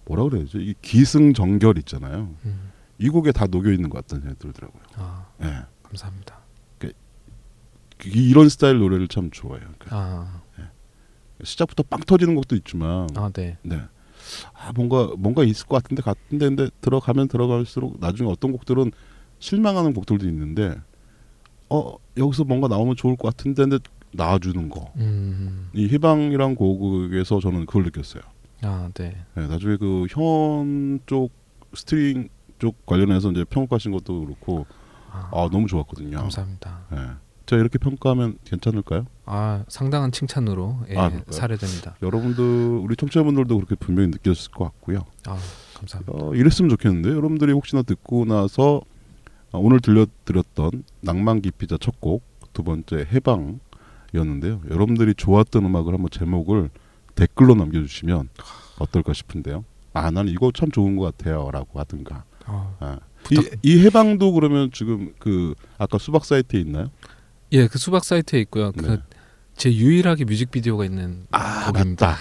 [0.04, 2.34] 뭐라 그래야죠 이 기승전결 있잖아요.
[2.44, 2.70] 음.
[2.98, 4.82] 이 곡에 다 녹여 있는 것 같다는 생각이 들더라고요.
[4.96, 5.64] 아, 예.
[5.84, 6.38] 감사합니다.
[6.84, 9.66] 이- 이런 스타일 노래를 참 좋아해요.
[9.78, 10.42] 그러니까 아,
[11.42, 13.56] 시작부터 빵 터지는 곡도 있지만, 아, 네.
[13.62, 13.80] 네.
[14.52, 18.90] 아 뭔가 뭔가 있을 것 같은데 같은데 근데 들어가면 들어갈수록 나중에 어떤 곡들은
[19.38, 20.76] 실망하는 곡들도 있는데,
[21.70, 23.78] 어 여기서 뭔가 나오면 좋을 것 같은데 근데
[24.12, 24.92] 나와주는 거.
[24.96, 28.22] 음, 이 해방이란 곡에서 저는 그걸 느꼈어요.
[28.62, 29.16] 아, 네.
[29.34, 31.30] 네, 나중에 그 현 쪽
[31.74, 34.66] 스트링 쪽 관련해서 이제 평가하신 것도 그렇고
[35.10, 36.16] 아, 아 너무 좋았거든요.
[36.18, 36.80] 감사합니다.
[36.92, 36.96] 예.
[37.46, 39.06] 제가 이렇게 평가하면 괜찮을까요?
[39.26, 41.10] 아 상당한 칭찬으로 예, 아?
[41.30, 41.96] 사례됩니다.
[42.02, 42.42] 여러분들
[42.82, 45.04] 우리 청취자분들도 그렇게 분명히 느꼈을 것 같고요.
[45.26, 45.38] 아
[45.74, 46.12] 감사합니다.
[46.14, 48.82] 어, 이랬으면 좋겠는데 여러분들이 혹시나 듣고 나서
[49.52, 53.60] 어, 오늘 들려드렸던 낭만 기피자 첫 곡, 두 번째 해방
[54.14, 54.60] 이었는데요.
[54.70, 56.70] 여러분들이 좋았던 음악을 한번 제목을
[57.14, 58.28] 댓글로 남겨주시면
[58.78, 59.64] 어떨까 싶은데요.
[59.92, 62.24] 아, 나는 이거 참 좋은 것 같아요라고 하든가.
[62.46, 62.98] 어, 아,
[63.30, 66.90] 이, 이 해방도 그러면 지금 그 아까 수박 사이트에 있나요?
[67.52, 68.72] 예, 그 수박 사이트에 있고요.
[68.76, 68.98] 네.
[69.54, 72.06] 그제 유일하게 뮤직비디오가 있는 아, 곡입니다.
[72.06, 72.18] 맞다.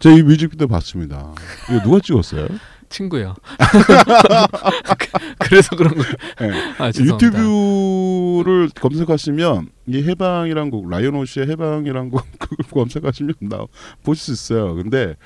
[0.00, 1.34] 제가 이 뮤직비디오 봤습니다.
[1.70, 2.46] 이거 누가 찍었어요?
[2.88, 3.34] 친구요.
[5.38, 6.02] 그래서 그런 거.
[6.40, 6.74] 네.
[6.78, 6.88] 아.
[6.88, 13.66] 유튜브를 검색하시면 이 해방이란 곡 라이언 오시의 해방이란 곡 그걸 검색하시면 나
[14.02, 14.74] 보실 수 있어요.
[14.74, 15.16] 근데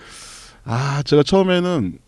[0.64, 1.98] 아 제가 처음에는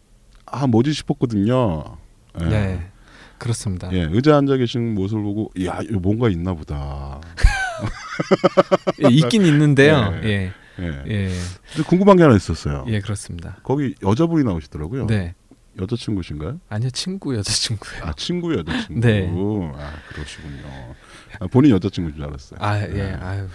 [0.47, 1.97] 아 뭐지 싶었거든요.
[2.41, 2.45] 예.
[2.45, 2.91] 네,
[3.39, 3.91] 그렇습니다.
[3.93, 7.21] 예, 의자 앉아 계신 모습을 보고 야 뭔가 있나 보다.
[9.05, 10.11] 예, 있긴 있는데요.
[10.21, 10.53] 네.
[10.79, 11.05] 예, 예.
[11.07, 11.31] 예,
[11.73, 12.85] 근데 궁금한 게 하나 있었어요.
[12.89, 13.57] 예, 그렇습니다.
[13.63, 15.07] 거기 여자분이 나오시더라고요.
[15.07, 15.35] 네,
[15.81, 16.61] 여자친구신가요?
[16.69, 18.05] 아니요 친구 여자친구예요.
[18.05, 19.01] 아 친구 여자친구.
[19.01, 19.29] 네.
[19.77, 20.95] 아 그러시군요.
[21.39, 22.59] 아, 본인 여자친구인 줄 알았어요.
[22.61, 23.13] 아, 예, 네.
[23.15, 23.47] 아유,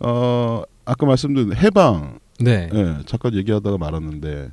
[0.00, 4.50] 어 아까 말씀드린 해방 네, 예, 잠깐 얘기하다가 말았는데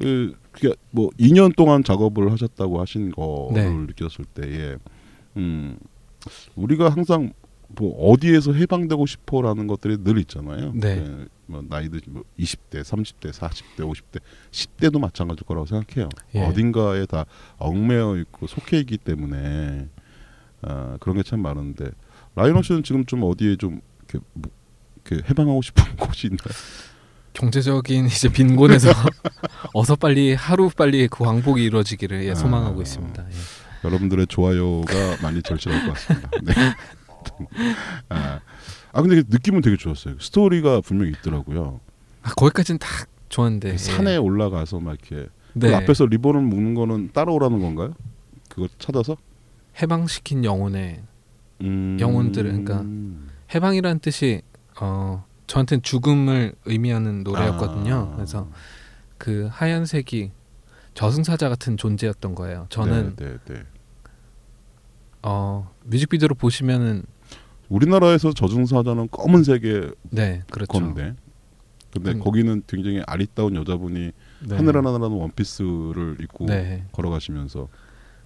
[0.00, 3.70] 그 그게 뭐 2년 동안 작업을 하셨다고 하신 거를 네.
[3.70, 4.76] 느꼈을 때에
[5.36, 5.76] 음
[6.54, 7.32] 우리가 항상
[7.78, 10.72] 뭐 어디에서 해방되고 싶어라는 것들이 늘 있잖아요.
[10.74, 10.98] 네.
[11.04, 16.08] 예, 뭐 나이도 뭐 20대, 30대, 40대, 50대, 10대도 마찬가지일 거라고 생각해요.
[16.34, 16.40] 예.
[16.42, 17.24] 어딘가에 다
[17.58, 19.88] 얽매여 있고 속해 있기 때문에
[20.62, 21.90] 아, 그런 게 참 많은데
[22.34, 24.50] 라이너 씨는 지금 좀 어디에 좀 이렇게, 뭐,
[25.06, 26.54] 이렇게 해방하고 싶은 곳이 있나요?
[27.34, 28.90] 경제적인 이제 빈곤에서
[29.74, 32.34] 어서 빨리 하루 빨리 그 왕복이 이루어지기를 예, 아.
[32.34, 33.24] 소망하고 있습니다.
[33.24, 33.34] 예.
[33.84, 36.30] 여러분들의 좋아요가 많이 절실할 것 같습니다.
[36.42, 36.54] 네.
[38.08, 38.40] 아,
[38.92, 40.16] 아 근데 느낌은 되게 좋았어요.
[40.20, 41.80] 스토리가 분명히 있더라고요.
[42.22, 42.88] 아, 거기까지는 다
[43.28, 43.76] 좋았는데 예.
[43.76, 45.68] 산에 올라가서 막 이렇게 네.
[45.68, 47.94] 그 앞에서 리본을 묶는 거는 따라오라는 건가요?
[48.48, 49.16] 그거 찾아서?
[49.80, 51.02] 해방시킨 영혼의
[51.62, 51.96] 음...
[52.00, 52.84] 영혼들을, 그러니까
[53.54, 54.42] 해방이라는 뜻이
[54.80, 58.10] 어 저한테는 죽음을 의미하는 노래였거든요.
[58.12, 58.16] 아.
[58.16, 58.48] 그래서
[59.18, 60.30] 그 하얀색이
[60.94, 62.66] 저승사자 같은 존재였던 거예요.
[62.70, 63.62] 저는 네, 네, 네.
[65.22, 67.04] 어 뮤직비디오로 보시면은
[67.68, 70.72] 우리나라에서 저승사자는 검은색의 네 그렇죠.
[70.72, 71.14] 건데
[71.92, 72.20] 근데 음.
[72.20, 74.10] 거기는 굉장히 아리따운 여자분이
[74.48, 74.56] 네.
[74.56, 76.84] 하늘 하나라는 원피스를 입고 네.
[76.92, 77.68] 걸어가시면서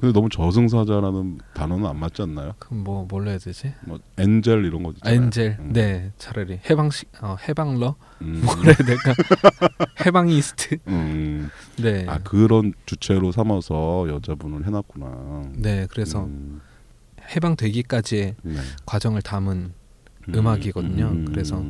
[0.01, 2.53] 근데 너무 저승사자라는 단어는 안 맞지 않나요?
[2.61, 3.75] 그럼 뭐 뭘로 해야 되지?
[3.85, 5.23] 뭐 엔젤 이런 거 있잖아요.
[5.23, 5.57] 엔젤.
[5.59, 5.73] 음.
[5.73, 8.43] 네 차라리 해방시 어, 해방러 음.
[8.45, 9.13] 뭐라 해야 될까?
[10.07, 10.79] 해방이스트.
[10.87, 11.51] 음.
[11.83, 12.07] 네.
[12.09, 15.43] 아 그런 주체로 삼아서 여자분을 해놨구나.
[15.57, 16.61] 네 그래서 음.
[17.29, 18.57] 해방되기까지의 네.
[18.87, 19.73] 과정을 담은
[20.29, 21.25] 음 악이거든요.
[21.27, 21.65] 그래서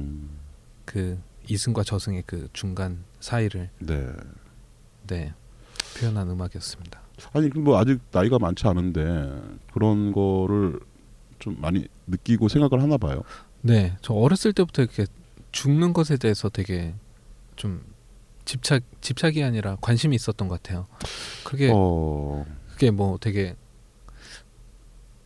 [0.84, 4.06] 그 이승과 저승의 그 중간 사이를 네.
[5.06, 5.32] 네
[5.98, 7.00] 표현한 음악이었습니다.
[7.32, 9.02] 아니 그뭐 아직 나이가 많지 않은데
[9.72, 10.78] 그런 거를
[11.38, 13.22] 좀 많이 느끼고 생각을 하나 봐요.
[13.60, 15.06] 네, 저 어렸을 때부터 이렇게
[15.52, 16.94] 죽는 것에 대해서 되게
[17.56, 17.82] 좀
[18.44, 20.86] 집착 집착이 아니라 관심이 있었던 것 같아요.
[21.44, 22.44] 그게 어.
[22.70, 23.56] 그게 뭐 되게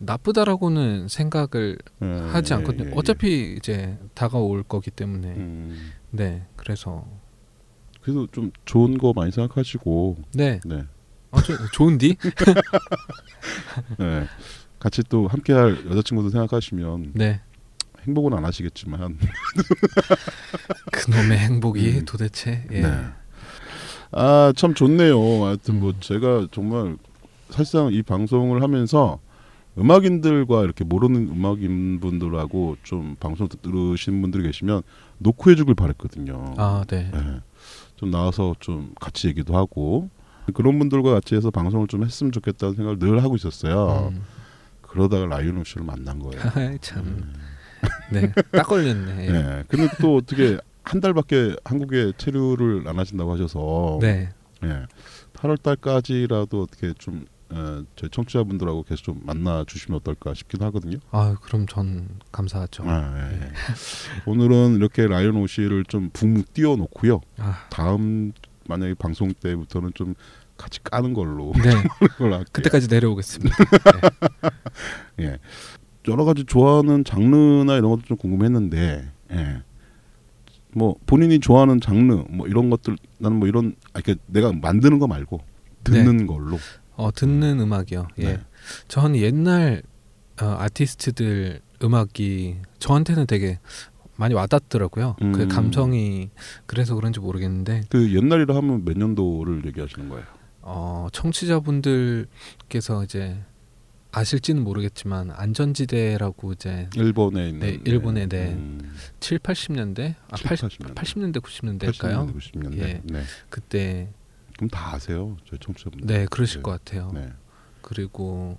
[0.02, 2.86] 나쁘다라고는 생각을 예, 하지 예, 않거든요.
[2.86, 2.94] 예, 예.
[2.96, 5.92] 어차피 이제 다가올 거기 때문에 음.
[6.10, 7.06] 네, 그래서
[8.00, 10.84] 그래도 좀 좋은 거 많이 생각하시고 네, 네.
[11.30, 12.16] 아, 저, 좋은디?
[13.98, 14.26] 네.
[14.78, 17.40] 같이 또 함께할 여자친구도 생각하시면 네,
[18.06, 19.18] 행복은 안 하시겠지만
[20.92, 22.04] 그놈의 행복이 음.
[22.04, 22.80] 도대체 예.
[22.80, 22.88] 네.
[24.10, 25.44] 아참 좋네요.
[25.44, 25.94] 하여튼 뭐 음.
[26.00, 26.98] 제가 정말
[27.50, 29.20] 사실상 이 방송을 하면서
[29.78, 34.82] 음악인들과 이렇게 모르는 음악인 분들하고 좀 방송 들으신 분들이 계시면
[35.18, 36.54] 노크 해주길 바랬거든요.
[36.58, 37.10] 아, 네.
[37.12, 37.40] 네.
[37.96, 40.10] 좀 나와서 좀 같이 얘기도 하고
[40.54, 44.10] 그런 분들과 같이 해서 방송을 좀 했으면 좋겠다는 생각을 늘 하고 있었어요.
[44.12, 44.22] 음.
[44.80, 46.42] 그러다가 라이언 씨를 만난 거예요.
[46.82, 47.32] 참.
[48.10, 49.26] 네, 딱 걸렸네.
[49.26, 49.32] 예.
[49.32, 49.64] 네.
[49.68, 54.30] 근데 또 어떻게 한 달밖에 한국에 체류를 안 하신다고 하셔서 네.
[54.64, 54.86] 예.
[55.34, 57.41] 8월 달까지라도 어떻게 좀 어,
[57.96, 60.98] 저희 청취자분들하고 계속 좀 만나 주시면 어떨까 싶기도 하거든요.
[61.10, 62.84] 아, 그럼 전 감사하죠.
[62.86, 63.50] 아, 예.
[64.26, 67.20] 오늘은 이렇게 라이언 오시를 좀 붕 띄워놓고요.
[67.38, 68.32] 아, 다음
[68.68, 70.14] 만약에 방송 때부터는 좀
[70.56, 71.70] 같이 까는 걸로 네.
[72.52, 73.56] 그때까지 내려오겠습니다.
[75.16, 75.24] 네.
[75.26, 75.38] 예.
[76.08, 79.62] 여러 가지 좋아하는 장르나 이런 것도 좀 궁금했는데, 예.
[80.74, 85.06] 뭐 본인이 좋아하는 장르 뭐 이런 것들 나는 뭐 이런 아 이렇게 내가 만드는 거
[85.06, 85.40] 말고
[85.84, 86.58] 듣는 걸로.
[86.96, 88.08] 어 듣는 음 악이요.
[88.18, 88.24] 예.
[88.24, 88.40] 네.
[88.88, 89.82] 전 옛날
[90.40, 93.58] 어, 아티스트들 음악이 저한테는 되게
[94.16, 95.16] 많이 와닿더라고요.
[95.22, 95.32] 음.
[95.32, 96.30] 그 감성이
[96.66, 100.24] 그래서 그런지 모르겠는데 그 옛날이라 하면 몇 년도를 얘기하시는 거예요?
[100.62, 103.36] 어, 청취자분들께서 이제
[104.12, 108.52] 아실지는 모르겠지만 안전지대라고 이제 일본에 있는 네, 일본에 네.
[108.52, 110.94] 음, 7, 80년대 아 7, 80, 80년대.
[110.94, 112.32] 80년대 90년대일까요?
[112.32, 112.78] 80년대, 90년대.
[112.78, 113.00] 예.
[113.04, 113.22] 네.
[113.48, 114.10] 그때
[114.56, 116.06] 그럼 다 아세요, 저희 청취자분들.
[116.06, 116.62] 네 그러실 네.
[116.62, 117.10] 것 같아요.
[117.12, 117.32] 네.
[117.80, 118.58] 그리고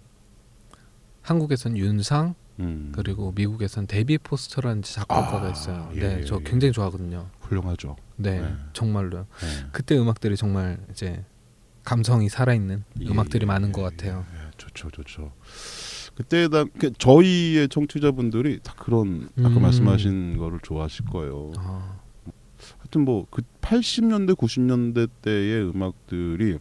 [1.21, 5.91] 한국에선 윤상 음, 그리고 미국에선 데이비 포스터라는 작곡가가 아, 있어요.
[5.95, 6.43] 예, 네, 예, 저 예.
[6.43, 7.27] 굉장히 좋아하거든요.
[7.39, 7.95] 훌륭하죠.
[8.15, 8.55] 네, 네.
[8.73, 9.25] 정말로요.
[9.39, 9.47] 네.
[9.71, 11.25] 그때 음악들이 정말 이제
[11.83, 14.25] 감성이 살아있는 예, 음악들이 예, 많은 예, 것 같아요.
[14.35, 15.31] 예, 좋죠, 좋죠.
[16.15, 19.61] 그때 당그 저희의 청취자분들이 다 그런 아까 음.
[19.61, 21.53] 말씀하신 거를 좋아하실 거예요.
[21.57, 21.99] 아,
[22.93, 26.59] 하여튼 뭐 그 80년대 90년대 때의 음악들이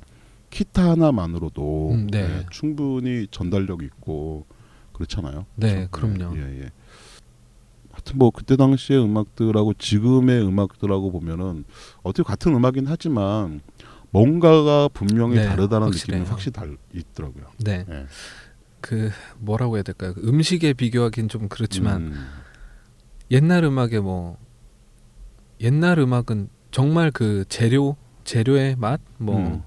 [0.48, 2.20] 기타 하나만으로도 음, 네.
[2.20, 4.46] 예, 충분히 전달력 있고
[4.94, 5.46] 그렇잖아요.
[5.56, 6.14] 네, 그렇죠?
[6.14, 6.36] 그럼요.
[6.38, 6.70] 예, 예.
[7.90, 11.64] 하여튼 뭐 그때 당시의 음악들하고 지금의 음악들하고 보면은
[12.02, 13.60] 어떻게 같은 음악이긴 하지만
[14.10, 15.90] 뭔가가 분명히 네, 다르다는.
[15.90, 17.44] 느낌이 확실히 달, 있더라고요.
[17.58, 18.06] 네, 예.
[18.80, 20.14] 그 뭐라고 해야 될까요?
[20.14, 22.26] 그 음식에 비교하기는 좀 그렇지만 음,
[23.30, 24.38] 옛날 음악에 뭐
[25.62, 29.62] 옛날 음악은 정말 그 재료 재료의 맛, 뭐 음.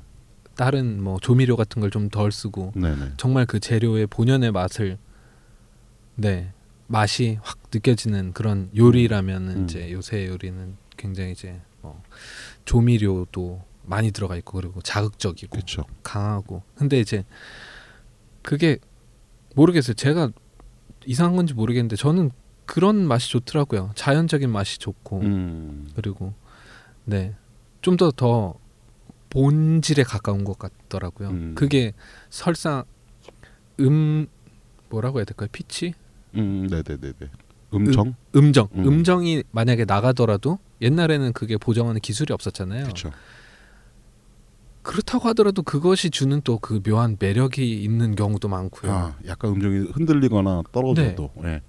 [0.55, 3.13] 다른 뭐 조미료 같은 걸 좀 덜 쓰고 네네.
[3.17, 4.97] 정말 그 재료의 본연의 맛을
[6.15, 6.51] 네
[6.87, 9.63] 맛이 확 느껴지는 그런 요리라면은 음.
[9.65, 12.01] 이제 요새 요리는 굉장히 이제 뭐
[12.63, 15.83] 조미료도 많이 들어가 있고 그리고 자극적이고 그렇죠.
[16.03, 17.23] 강하고 근데 이제
[18.41, 18.77] 그게
[19.55, 20.31] 모르겠어요 제가
[21.05, 22.31] 이상한 건지 모르겠는데 저는
[22.65, 25.87] 그런 맛이 좋더라고요 자연적인 맛이 좋고 음.
[25.95, 26.33] 그리고
[27.05, 28.55] 네좀더더
[29.29, 31.29] 본질에 가까운 것 같더라고요.
[31.29, 31.55] 음.
[31.55, 31.93] 그게
[32.29, 32.85] 설사
[33.81, 34.27] 음
[34.89, 35.49] 뭐라고 해야 될까요?
[35.51, 35.93] 피치?
[36.35, 37.13] 음, 네네네네.
[37.73, 38.15] 음정.
[38.35, 38.69] 음 정.
[38.75, 38.87] 음.
[38.87, 39.03] 음.
[39.03, 42.83] 정이 만약에 나가더라도 옛날에는 그게 보정하는 기술이 없었잖아요.
[42.83, 43.11] 그렇죠.
[44.83, 48.91] 그렇다고 하더라도 그것이 주는 또 그 묘한 매력이 있는 경우도 많고요.
[48.91, 51.31] 아, 약간 음정이 흔들리거나 떨어져도.
[51.43, 51.61] 예.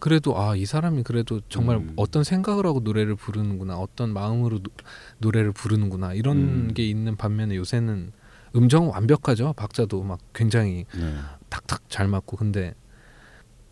[0.00, 1.92] 그래도 아 이 사람이 그래도 정말 음.
[1.96, 4.70] 어떤 생각을 하고 노래를 부르는구나 어떤 마음으로 노,
[5.18, 6.74] 노래를 부르는구나 이런 음.
[6.74, 8.12] 게 있는 반면에 요새는
[8.56, 11.14] 음정 완벽하죠 박자도 막 굉장히 네.
[11.48, 12.74] 탁탁 잘 맞고 근데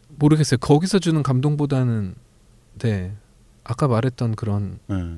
[0.09, 2.14] 모르겠어요 거기서 주는 감동보다는
[2.79, 3.16] 네
[3.64, 5.16] 아까 말했던 그런 네.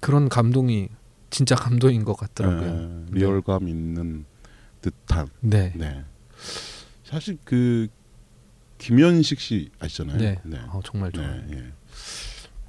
[0.00, 0.88] 그런 감동이
[1.30, 3.04] 진짜 감동인 것 같더라고요 네.
[3.10, 4.24] 리얼감 있는
[4.80, 5.28] 듯한.
[5.40, 6.04] 네, 네.
[7.04, 7.88] 사실 그
[8.78, 10.18] 김현식 씨 아시잖아요.
[10.18, 10.38] 네.
[10.44, 10.58] 네.
[10.70, 11.64] 어, 정말 좋아요 네, 예.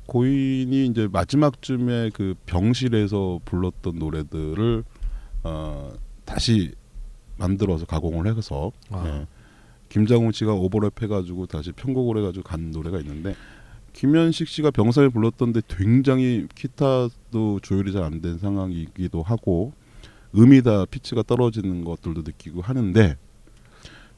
[0.06, 4.84] 고인이 이제 마지막쯤에 그 병실에서 불렀던 노래들을
[5.44, 5.94] 어,
[6.26, 6.74] 다시
[7.38, 9.04] 만들어서 가공을 해서 아.
[9.06, 9.28] 예.
[9.90, 13.36] 김장훈 씨가 오버랩 해가지고 다시 편곡을 해가지고 간 노래가 있는데
[13.94, 19.74] 김현식 씨가 병사에 불렀던데 굉장히 기타도 조율이 잘 안 된 상황이기도 하고
[20.36, 23.18] 음이 다 피치가 떨어지는 것들도 느끼고 하는데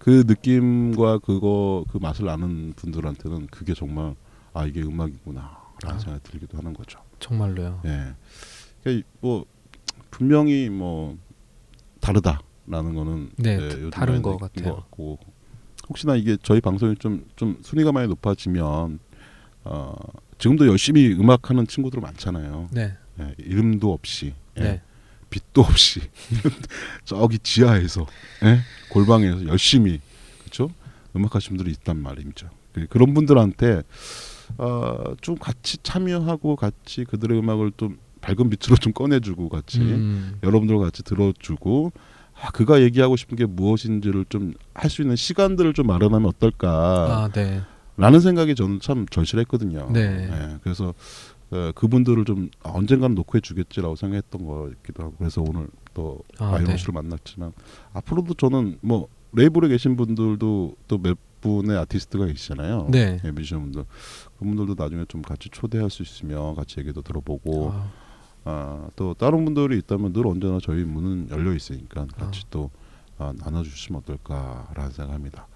[0.02, 4.16] 그 느낌과 그거 그 맛을 아는 분들한테는 그게 정말
[4.52, 5.52] 아 이게 음악이구나라는
[5.86, 6.00] 아.
[6.00, 7.00] 생각이 들기도 하는 거죠.
[7.20, 8.16] 정말로요 예.
[8.82, 9.46] 그러니까 뭐
[10.10, 11.20] 분명히 뭐
[12.00, 14.78] 다르다라는 거는 네, 예, 다- 요즘 다른 것 같아요.
[14.78, 15.20] 같고
[15.88, 18.98] 혹시나 이게 저희 방송이 좀좀 순위가 많이 높아지면
[19.66, 19.94] 어,
[20.40, 22.70] 지금도 열심히 음악하는 친구들 많잖아요.
[22.72, 24.82] 네, 예, 이름도 없이 예, 네.
[25.32, 26.02] 빛도 없이
[27.06, 28.06] 저기 지하에서
[28.44, 28.60] 예?
[28.92, 30.00] 골방에서 열심히
[30.42, 30.70] 그렇죠
[31.16, 32.50] 음악하시는 분들이 있단 말이죠.
[32.74, 33.82] 그- 그런 분들한테
[34.58, 40.84] 어, 좀 같이 참여하고 같이 그들의 음악을 좀 밝은 빛으로 좀 꺼내주고 같이 음, 여러분들과
[40.86, 41.92] 같이 들어주고
[42.42, 47.30] 아, 그가 얘기하고 싶은 게 무엇인지를 좀 할 수 있는 시간들을 좀 마련하면 어떨까 아,
[47.34, 47.62] 네.
[47.98, 49.90] 라는 생각이 저는 참 절실했거든요.
[49.92, 50.30] 네.
[50.32, 50.94] 예, 그래서 어,
[51.76, 56.78] 그분들을 좀 언젠가는 녹화해 주겠지라고 생각했던 거기도 하고 그래서 오늘 또 아, 아이론 네.
[56.78, 57.52] 씨를 만났지만
[57.94, 62.88] 앞으로도 저는 뭐 레이블에 계신 분들도 또 몇 분의 아티스트가 계시잖아요.
[62.92, 63.20] 네.
[63.24, 63.84] 예, 뮤지션 분들
[64.40, 67.92] 그분들도 나중에 좀 같이 초대할 수 있으면 같이 얘기도 들어보고 아,
[68.46, 72.48] 아, 또 다른 분들이 있다면 늘 언제나 저희 문은 열려 있으니까 같이 아.
[72.52, 72.70] 또
[73.18, 75.48] 아, 나눠주시면 어떨까라는 생각합니다.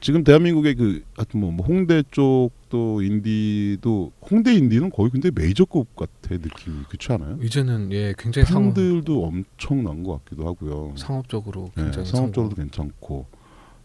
[0.00, 6.12] 지금 대한민국의 그 하여튼 뭐, 뭐 홍대 쪽도 인디도 홍대 인디는 거의 근데 메이저급 같아
[6.30, 7.38] 느낌이 그렇지 않아요?
[7.42, 10.94] 이제는 예 굉장히 상업, 팬들도 엄청난 것 같기도 하고요.
[10.96, 12.64] 상업적으로 네, 굉장히 상업적으로도 성공.
[12.64, 13.26] 괜찮고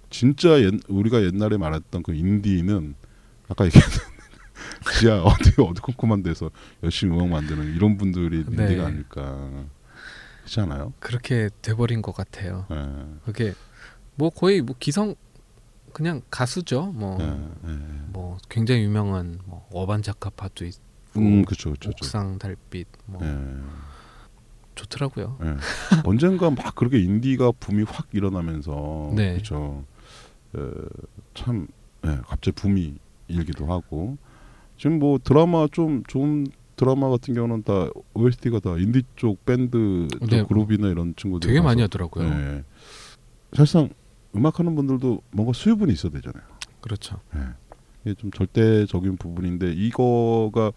[0.10, 2.94] 진짜 옛, 우리가 옛날에 말했던 그 인디는
[3.48, 4.14] 아까 얘기했던
[5.00, 6.52] 지하 어디 어두컴컴한 데서
[6.84, 8.64] 열심히 음악 만드는 이런 분들이 네.
[8.64, 9.50] 인디가 아닐까.
[10.58, 10.94] 않아요?
[11.00, 12.66] 그렇게 돼버린 것 같아요.
[12.70, 12.76] 예.
[13.26, 13.54] 그게
[14.16, 15.16] 뭐 거의 뭐 기성
[15.94, 16.88] 그냥 가수죠.
[16.94, 17.78] 뭐, 예, 예.
[18.08, 20.82] 뭐 굉장히 유명한 뭐 어반자카파도 있고
[21.18, 21.90] 음, 그렇죠, 그렇죠.
[21.90, 23.38] 옥상 달빛 뭐 예.
[24.76, 25.38] 좋더라고요.
[25.44, 25.56] 예.
[26.04, 29.34] 언젠가 막 그렇게 인디가 붐이 확 일어나면서 네.
[29.34, 29.86] 그렇죠.
[30.56, 30.60] 에,
[31.36, 31.68] 참
[32.06, 32.96] 예, 갑자기 붐이
[33.28, 34.18] 일기도 하고
[34.78, 40.30] 지금 뭐 드라마 좀 좋은 드라마 같은 경우는 다 OST가 다 인디 쪽 밴드 쪽
[40.30, 40.44] 네.
[40.44, 42.28] 그룹이나 이런 친구들 되게 많이 하더라고요.
[42.28, 42.64] 예.
[43.56, 43.90] 사실상
[44.36, 46.44] 음악하는 분들도 뭔가 수요분이 있어야 되잖아요.
[46.82, 47.20] 그렇죠.
[48.04, 50.72] 이게 좀 절대적인 부분인데 이거가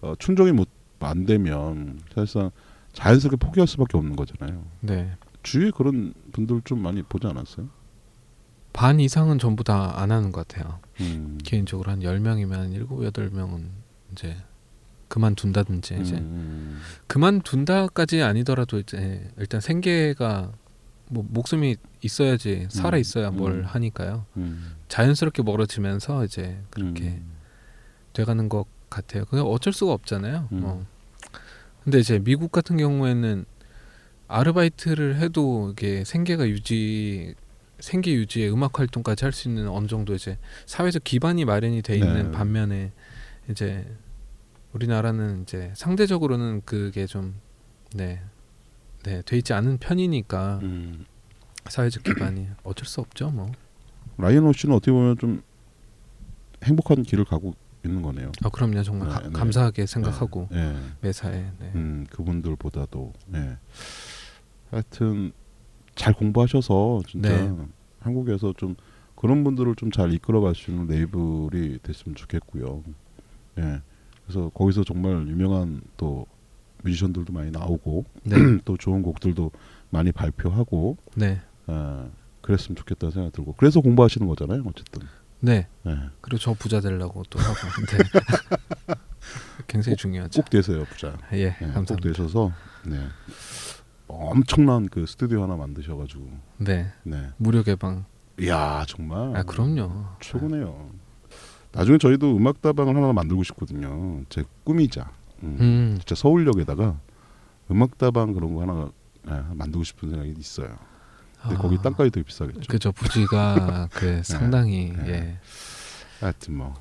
[0.00, 0.68] 어, 충족이 못
[0.98, 2.50] 안 되면 사실상
[2.94, 4.64] 자연스럽게 포기할 수밖에 없는 거잖아요.
[4.80, 5.12] 네.
[5.42, 7.68] 주위에 그런 분들 좀 많이 보지 않았어요?
[8.72, 10.80] 반 이상은 전부 다 안 하는 것 같아요.
[11.00, 11.38] 음.
[11.44, 13.66] 개인적으로 한 10명이면 7, 8명은
[14.12, 14.36] 이제
[15.08, 16.80] 그만둔다든지 이제 음.
[17.06, 20.52] 그만둔다까지 아니더라도 이제 일단 생계가
[21.08, 23.36] 뭐 목숨이 있어야지 살아 있어야 음.
[23.36, 24.26] 뭘 하니까요.
[24.36, 24.74] 음.
[24.88, 27.32] 자연스럽게 멀어지면서 이제 그렇게 음.
[28.12, 29.24] 돼가는 것 같아요.
[29.26, 30.48] 그냥 어쩔 수가 없잖아요.
[30.52, 30.60] 음.
[30.60, 30.86] 뭐.
[31.84, 33.44] 근데 이제 미국 같은 경우에는
[34.28, 37.34] 아르바이트를 해도 이게 생계가 유지
[37.78, 42.24] 생계 유지에 음악 활동까지 할 수 있는 어느 정도 이제 사회적 기반이 마련이 돼 있는
[42.24, 42.30] 네.
[42.32, 42.92] 반면에
[43.50, 43.86] 이제
[44.72, 47.34] 우리나라는 이제 상대적으로는 그게 좀
[47.94, 48.20] 네.
[49.06, 51.04] 네, 돼 있지 않은 편이니까 음.
[51.68, 53.50] 사회적 기반이 어쩔 수 없죠, 뭐.
[54.18, 55.42] 라이언 오씨는 어떻게 보면 좀
[56.64, 57.54] 행복한 길을 가고
[57.84, 58.32] 있는 거네요.
[58.42, 58.82] 아, 그럼요.
[58.82, 59.30] 정말 네, 가- 네.
[59.30, 60.56] 감사하게 생각하고 예.
[60.58, 60.76] 예.
[61.02, 61.72] 매사에 네.
[61.76, 63.56] 음, 그분들보다도 예.
[64.72, 65.30] 하여튼
[65.94, 67.56] 잘 공부하셔서 진짜 네.
[68.00, 68.74] 한국에서 좀
[69.14, 72.82] 그런 분들을 좀 잘 이끌어갈 수 있는 레이블이 됐으면 좋겠고요.
[73.58, 73.80] 예.
[74.24, 76.26] 그래서 거기서 정말 유명한 또
[76.86, 78.36] 뮤지션들도 많이 나오고 네.
[78.64, 79.50] 또 좋은 곡들도
[79.90, 81.40] 많이 발표하고 네.
[81.66, 82.10] 어,
[82.42, 85.02] 그랬으면 좋겠다는 생각 들고 그래서 공부하시는 거잖아요 어쨌든
[85.40, 85.66] 네.
[85.86, 85.98] 예.
[86.20, 87.54] 그리고 저 부자 되려고 또 하고
[87.86, 88.94] 네.
[89.66, 90.40] 굉장히 중요하죠.
[90.42, 91.96] 꼭 되세요 부자 예, 예, 꼭 감사합니다.
[92.08, 92.52] 되셔서
[92.86, 92.98] 네.
[94.08, 96.28] 엄청난 그 스튜디오 하나 만드셔가지고
[96.58, 97.28] 네, 네.
[97.36, 98.04] 무료 개방.
[98.40, 100.04] 이야 정말 아 그럼요.
[100.20, 100.90] 최고네요
[101.72, 105.10] 나중에 저희도 음악다방을 하나 만들고 싶거든요 제 꿈이자
[105.42, 106.98] 음, 음, 진짜 서울역에다가
[107.70, 108.90] 음악다방 그런 거 하나
[109.28, 110.76] 예, 만들고 싶은 생각이 있어요
[111.42, 115.08] 근데 아, 거기 땅값이 되게 비싸겠죠 그죠 부지가 그 상당히 네.
[115.08, 115.38] 예.
[116.20, 116.74] 하여튼 뭐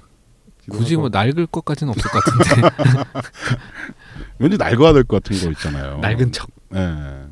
[0.69, 2.69] 굳이 뭐 낡을 것까지는 없을 것 같은데
[4.39, 5.99] 왠지 낡아야 될 것 같은 거 있잖아요.
[5.99, 6.49] 낡은 척.
[6.73, 7.25] 예.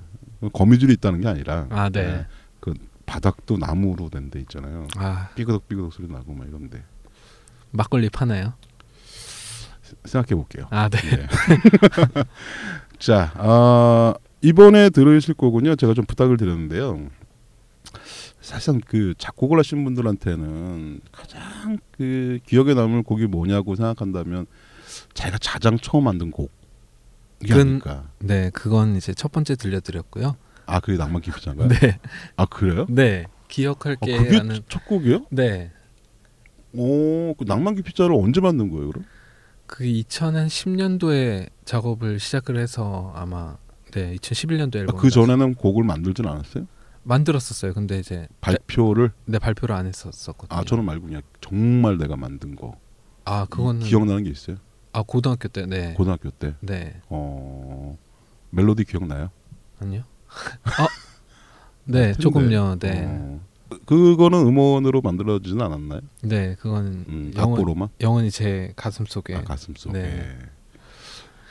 [0.53, 1.99] 거미줄이 있다는 게 아니라 아 네.
[2.01, 2.25] 예.
[2.59, 2.73] 그
[3.05, 4.87] 바닥도 나무로 된 데 있잖아요.
[4.97, 6.83] 아 삐그덕 삐그덕 소리 나고 막 이런데
[7.71, 8.53] 막걸리 파나요?
[10.05, 10.67] 생각해 볼게요.
[10.71, 10.99] 아 네.
[11.01, 11.27] 네.
[12.99, 15.75] 자, 어, 이번에 들으실 거군요.
[15.75, 17.07] 제가 좀 부탁을 드렸는데요.
[18.41, 24.47] 사실상 그 작곡을 하신 분들한테는 가장 그 기억에 남을 곡이 뭐냐고 생각한다면
[25.13, 26.31] 자기가 가장 처음 만든
[27.39, 28.09] 그건- 아닐까.
[28.19, 30.35] 네, 그건 이제 첫 번째 들려드렸고요.
[30.65, 31.67] 아, 그게 낭만 기피자인가요?
[31.69, 31.99] 네,
[32.37, 32.85] 아, 그래요?
[32.89, 33.25] 네.
[33.27, 34.47] 어, 기억할게라는.
[34.49, 35.25] 그게 첫 곡이요?
[35.29, 35.71] 네,
[36.73, 39.05] 오, 그 낭만 기피자를 언제 만든 거예요, 그럼?
[39.65, 43.57] 그 2010년도에 작업을 시작을 해서 아마
[43.91, 46.67] 네 2011년도 아, 앨범 그 전에는 곡을 만들진 않았어요?
[47.03, 47.73] 만들었었어요.
[47.73, 50.57] 근데 이제 발표를 네 발표를 안 했었었거든요.
[50.57, 52.77] 아 저는 말고 그냥 정말 내가 만든 거
[53.25, 54.57] 아 그거는 기억나는 게 있어요?
[54.91, 55.93] 아 고등학교 때 네.
[55.93, 57.97] 고등학교 때 네 어,
[58.51, 59.29] 멜로디 기억나요?
[59.79, 60.01] 아니요.
[60.01, 60.87] 어?
[61.85, 62.19] 네 텐데.
[62.19, 62.77] 조금요.
[62.79, 63.03] 네.
[63.05, 63.39] 어,
[63.85, 66.01] 그거는 음원으로 만들어지진 않았나요?
[66.21, 69.93] 네 그거는 음, 악보로만 영원히 제 가슴 속에 아, 가슴 속에.
[70.01, 70.37] 네.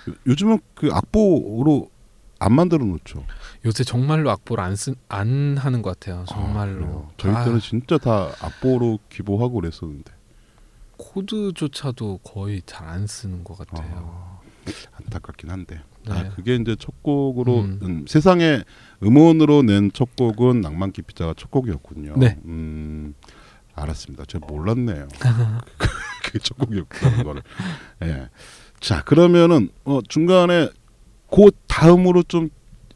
[0.09, 1.91] 요- 요즘은 그 악보로
[2.39, 3.25] 안 만들어 놓죠.
[3.65, 6.25] 요새 정말로 악보를 안, 쓴, 안 하는 것 같아요.
[6.29, 6.81] 정말로.
[6.81, 7.11] 그래요?
[7.17, 10.13] 저희 아, 때는 진짜 다 악보로 기보하고 그랬었는데
[10.97, 14.32] 코드조차도 거의 잘 안 쓰는 것 같아요.
[14.93, 15.81] 안타깝긴 한데.
[16.07, 16.13] 네.
[16.13, 17.79] 아, 그게 이제 첫 곡으로 음.
[17.83, 18.63] 음, 세상에
[19.03, 22.15] 음원으로 낸 첫 곡은 낭만 기피자가 첫 곡이었군요.
[22.17, 22.39] 네.
[22.45, 23.15] 음,
[23.75, 24.25] 알았습니다.
[24.27, 25.09] 제가 몰랐네요.
[26.25, 27.43] 그게 첫 곡이었다는 거를.
[28.03, 28.29] 예.
[28.81, 30.69] 자 그러면은 어, 중간에
[31.31, 32.51] 그 다음으로 좀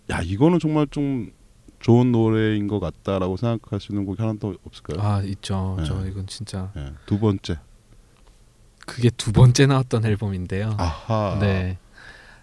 [0.08, 1.32] 야 이거는 정말 좀
[1.80, 5.00] 좋은 노래인 것 같다라고 생각하시는 곡이 하나 더 없을까요?
[5.04, 5.74] 아 있죠.
[5.80, 5.84] 네.
[5.84, 6.92] 저 이건 진짜 예.
[7.06, 7.58] 두 번째.
[8.86, 10.74] 그게 두 번째 나왔던 앨범인데요.
[10.78, 11.36] 아하.
[11.40, 11.78] 네.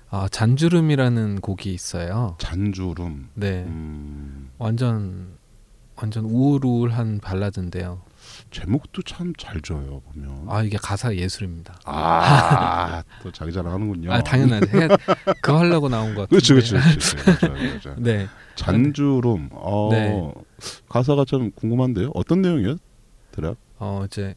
[0.10, 2.36] 아 잔주름이라는 곡이 있어요.
[2.38, 3.30] 잔주름.
[3.34, 3.64] 네.
[3.64, 5.38] 음, 완전
[5.96, 8.02] 완전 우울우울한 발라드인데요.
[8.52, 10.46] 제목도 참잘 져요 보면.
[10.50, 11.80] 아 이게 가사 예술입니다.
[11.86, 14.12] 아, 또 자기 자랑하는군요.
[14.12, 14.68] 아 당연하죠.
[15.42, 16.30] 그거 하려고 나온 것.
[16.30, 17.48] 그렇죠, 그렇죠, 그렇죠.
[17.48, 17.96] 맞아요.
[18.00, 18.28] 네.
[18.56, 19.50] 잔주름.
[19.52, 20.32] 어, 네.
[20.90, 22.12] 가사가 참 궁금한데요.
[22.14, 22.78] 어떤 내용이에요?
[23.32, 23.58] 대략?
[23.80, 24.36] 어 이제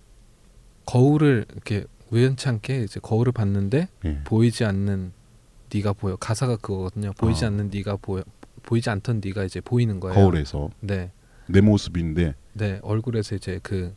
[0.86, 4.20] 거울을 이렇게 우연치 않게 이제 거울을 봤는데 예.
[4.24, 5.12] 보이지 않는
[5.74, 6.16] 네가 보여.
[6.16, 7.12] 가사가 그거거든요.
[7.18, 7.48] 보이지 어.
[7.48, 8.22] 않는 네가 보여.
[8.62, 10.14] 보이지 않던 네가 이제 보이는 거예요.
[10.14, 11.11] 거울에서 네.
[11.48, 13.94] 내 모습인데 네, 얼굴에서 이제 그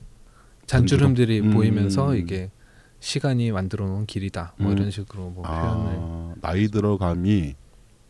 [0.68, 1.52] 잔주름들이 잔주름?
[1.52, 1.56] 음.
[1.56, 2.52] 보이면서 이게
[3.00, 4.54] 시간이 만들어 놓은 길이다.
[4.58, 4.78] 뭐 음.
[4.78, 7.56] 이런 식으로 뭐 표현을 아, 나이 들어감이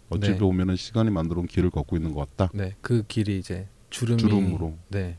[0.09, 0.37] 어찌 네.
[0.37, 2.51] 보면은 시간이 만들어 온 길을 걷고 있는 것 같다.
[2.53, 4.75] 네, 그 길이 이제 주름이 주름으로.
[4.89, 5.17] 네.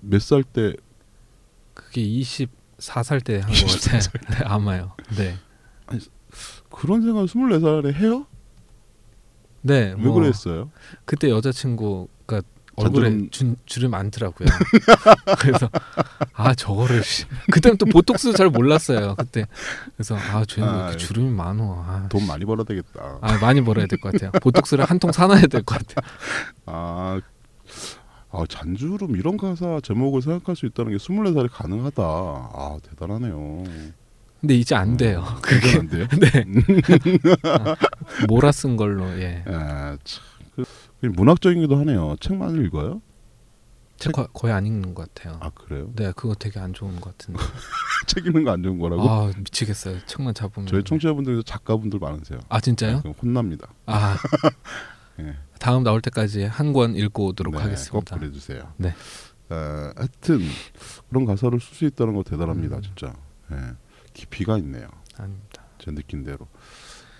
[0.00, 0.74] 몇살 때
[1.78, 4.00] 그게 24살 때 한 거 같아요.
[4.30, 4.92] 네, 아마요.
[5.16, 5.36] 네.
[6.70, 8.26] 그런 생각 24살에 해요?
[9.62, 10.70] 네, 왜 뭐 그랬어요?
[11.04, 12.42] 그때 여자친구가
[12.76, 14.46] 얼굴에 잔주름- 주, 주름 많더라고요.
[15.40, 15.68] 그래서
[16.34, 17.24] 아 저거를 씨.
[17.50, 19.16] 그때는 또 보톡스 잘 몰랐어요.
[19.16, 19.46] 그때
[19.96, 21.82] 그래서 아 쟤는 왜 아, 주름이 많어.
[21.86, 23.18] 아, 돈 많이 벌어야 되겠다.
[23.20, 24.30] 아 많이 벌어야 될 것 같아요.
[24.40, 26.08] 보톡스를 한 통 사놔야 될 것 같아요.
[26.66, 27.20] 아,
[28.30, 32.02] 아 잔주름 이런 가사 제목을 생각할 수 있다는 게 24살에 가능하다.
[32.02, 33.64] 아 대단하네요.
[34.40, 35.24] 근데 이제 안 돼요.
[35.42, 36.06] 그게 안 돼요?
[36.20, 36.44] 네.
[37.42, 37.74] 아,
[38.28, 39.42] 몰아 쓴 걸로 예.
[39.46, 40.22] 아, 참,
[40.54, 40.64] 그,
[41.00, 42.14] 그 문학적이기도 하네요.
[42.20, 43.00] 책만 읽어요?
[43.96, 45.38] 책 거, 거의 안 읽는 것 같아요.
[45.40, 45.90] 아 그래요?
[45.96, 47.40] 네, 그거 되게 안 좋은 것 같은데.
[48.06, 49.02] 책 읽는 거 안 좋은 거라고?
[49.10, 49.98] 아 미치겠어요.
[50.06, 50.68] 책만 잡으면.
[50.68, 52.38] 저희 청취자분들 작가분들 많으세요.
[52.48, 53.00] 아 진짜요?
[53.00, 53.66] 그럼 혼납니다.
[53.86, 54.16] 아
[55.20, 55.36] 예.
[55.58, 57.92] 다음 나올 때까지 한 권 읽고 오도록 네, 하겠습니다.
[58.14, 58.72] 꼭 그래주세요.
[58.76, 58.94] 네.
[59.50, 59.54] 어,
[59.96, 60.40] 하여튼
[61.08, 62.82] 그런 가사를 쓸 수 있다는 거 대단합니다, 음.
[62.82, 63.14] 진짜.
[63.52, 63.56] 예.
[64.14, 64.88] 깊이가 있네요.
[65.16, 65.62] 아닙니다.
[65.78, 66.46] 제 느낀 대로.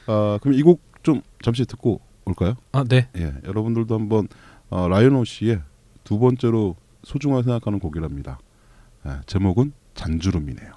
[0.07, 2.55] 아 그럼 이 곡 좀 잠시 듣고 올까요?
[2.72, 3.09] 아 네.
[3.16, 4.26] 예, 여러분들도 한번
[4.68, 5.62] 어, 라이언 오 씨의
[6.05, 8.38] 두 번째로 소중하게 생각하는 곡이랍니다.
[9.07, 10.72] 예, 제목은 잔주름이네요.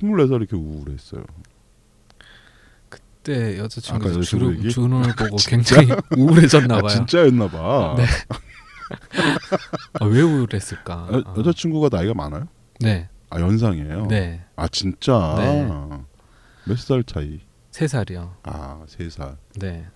[0.00, 1.24] 24살 이렇게 우울했어요?
[2.88, 4.68] 그때 여자친구가 여자친구 주름?
[4.68, 6.88] 주름을 보고 굉장히 우울해졌나 아, 봐요.
[6.88, 7.94] 진짜였나 봐.
[7.98, 8.04] 네.
[10.00, 11.08] 아, 왜 우울했을까?
[11.12, 11.34] 여, 아.
[11.38, 12.48] 여자친구가 나이가 많아요?
[12.80, 13.08] 네.
[13.28, 14.06] 아 연상이에요.
[14.08, 14.42] 네.
[14.56, 15.34] 아 진짜.
[15.38, 15.68] 네.
[16.64, 17.40] 몇살 차이?
[17.70, 18.34] 세 살이요.
[18.42, 19.36] 아세 살.
[19.56, 19.86] 네.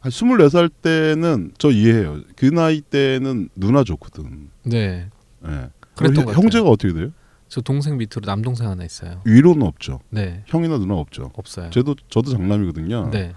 [0.00, 2.20] 한 24살 때는 저 이해해요.
[2.34, 4.50] 그 나이 때는 누나 좋거든.
[4.64, 5.08] 네.
[5.46, 5.70] 예.
[5.94, 6.34] 그랬던 형-.
[6.34, 7.10] 형제가 어떻게 돼요?
[7.50, 9.20] 저 동생 밑으로 남동생 하나 있어요.
[9.26, 9.98] 위로는 없죠.
[10.08, 10.44] 네.
[10.46, 11.32] 형이나 누나 없죠.
[11.34, 11.68] 없어요.
[11.70, 13.10] 저도 저도 장남이거든요.
[13.10, 13.34] 네.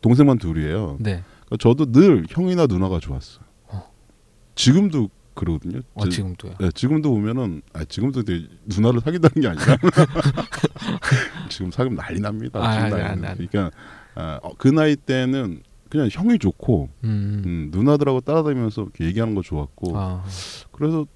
[0.00, 0.96] 동생만 둘이에요.
[0.98, 1.22] 네.
[1.46, 3.44] 그러니까 저도 늘 형이나 누나가 좋았어요.
[3.68, 3.90] 어.
[4.56, 5.82] 지금도 그러거든요.
[5.94, 6.54] 어, 저- 지금도요.
[6.58, 9.76] 네, 지금도 보면은 아 지금도 이제 누나를 사귄다는 게 아니라
[11.48, 12.58] 지금 사귀면 난리 납니다.
[12.60, 13.30] 아, 난리 아니, 납니다.
[13.38, 13.46] 아니.
[13.46, 13.76] 그러니까
[14.16, 17.42] 아, 어, 그 나이 때는 그냥 형이 좋고 음.
[17.46, 20.24] 음, 누나들하고 따라다니면서 얘기하는 거 좋았고 아.
[20.72, 21.06] 그래서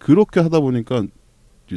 [0.00, 1.04] 그렇게 하다 보니까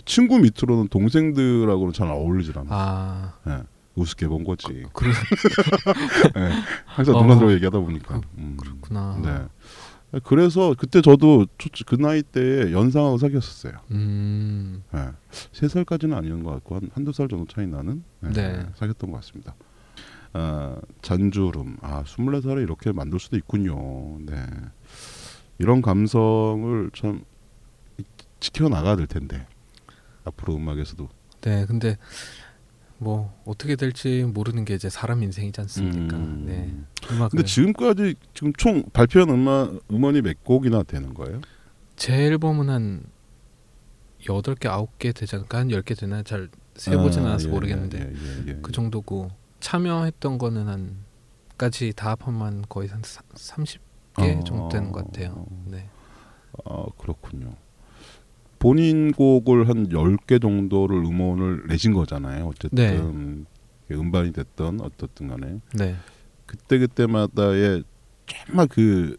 [0.05, 2.67] 친구 밑으로는 동생들하고는 잘 어울리질 않아.
[2.69, 3.33] 아.
[3.47, 3.63] 예,
[3.95, 4.85] 우습게 본 거지.
[4.93, 5.11] 그래.
[6.37, 6.49] 예,
[6.85, 7.21] 항상 어.
[7.23, 8.21] 누나들하고 얘기하다 보니까.
[8.37, 8.55] 음.
[8.57, 9.19] 그렇구나.
[9.21, 10.19] 네.
[10.23, 13.73] 그래서 그때 저도 초- 그 나이 때에 연상하고 사귀었었어요.
[13.91, 14.83] 음.
[14.93, 15.09] 예.
[15.53, 18.65] 세 살까지는 아니었던 것 같고 한 한두 살 정도 차이 나는 예, 네.
[18.75, 19.55] 사귀었던 것 같습니다.
[20.33, 21.77] 아, 잔주름.
[21.81, 24.19] 아, 24살에 이렇게 만들 수도 있군요.
[24.25, 24.35] 네.
[25.59, 27.23] 이런 감성을 참
[28.39, 29.45] 지켜 나가야 될 텐데.
[30.23, 31.07] 앞으로 음악에서도.
[31.41, 31.65] 네.
[31.65, 31.97] 근데
[32.97, 36.17] 뭐 어떻게 될지 모르는 게 이제 사람 인생이지 않습니까?
[36.17, 36.43] 음.
[36.45, 36.71] 네.
[37.11, 41.41] 음악을 근데 지금까지 지금 총 발표한 음악 음원이 몇 곡이나 되는 거예요?
[41.95, 43.03] 제 앨범은 한
[44.29, 47.51] 여덟 개 아홉 개 되지 않을까 한 열 개 되나 잘 세보진 아, 않아서 예,
[47.51, 48.71] 모르겠는데 예, 예, 예, 그 예.
[48.71, 50.67] 정도고 참여했던 거는
[51.49, 53.79] 한까지 다 합하면 거의 한 30개
[54.19, 54.43] 어.
[54.43, 55.45] 정도 되는 것 같아요.
[55.65, 55.89] 네.
[56.65, 57.55] 아 그렇군요.
[58.61, 62.45] 본인 곡을 한 10개 정도를 음원을 내신 거잖아요.
[62.47, 63.45] 어쨌든
[63.89, 63.95] 네.
[63.95, 65.95] 음반이 됐던 어떻든 간에 네.
[66.45, 67.83] 그때 그때마다의
[68.27, 69.17] 정말 그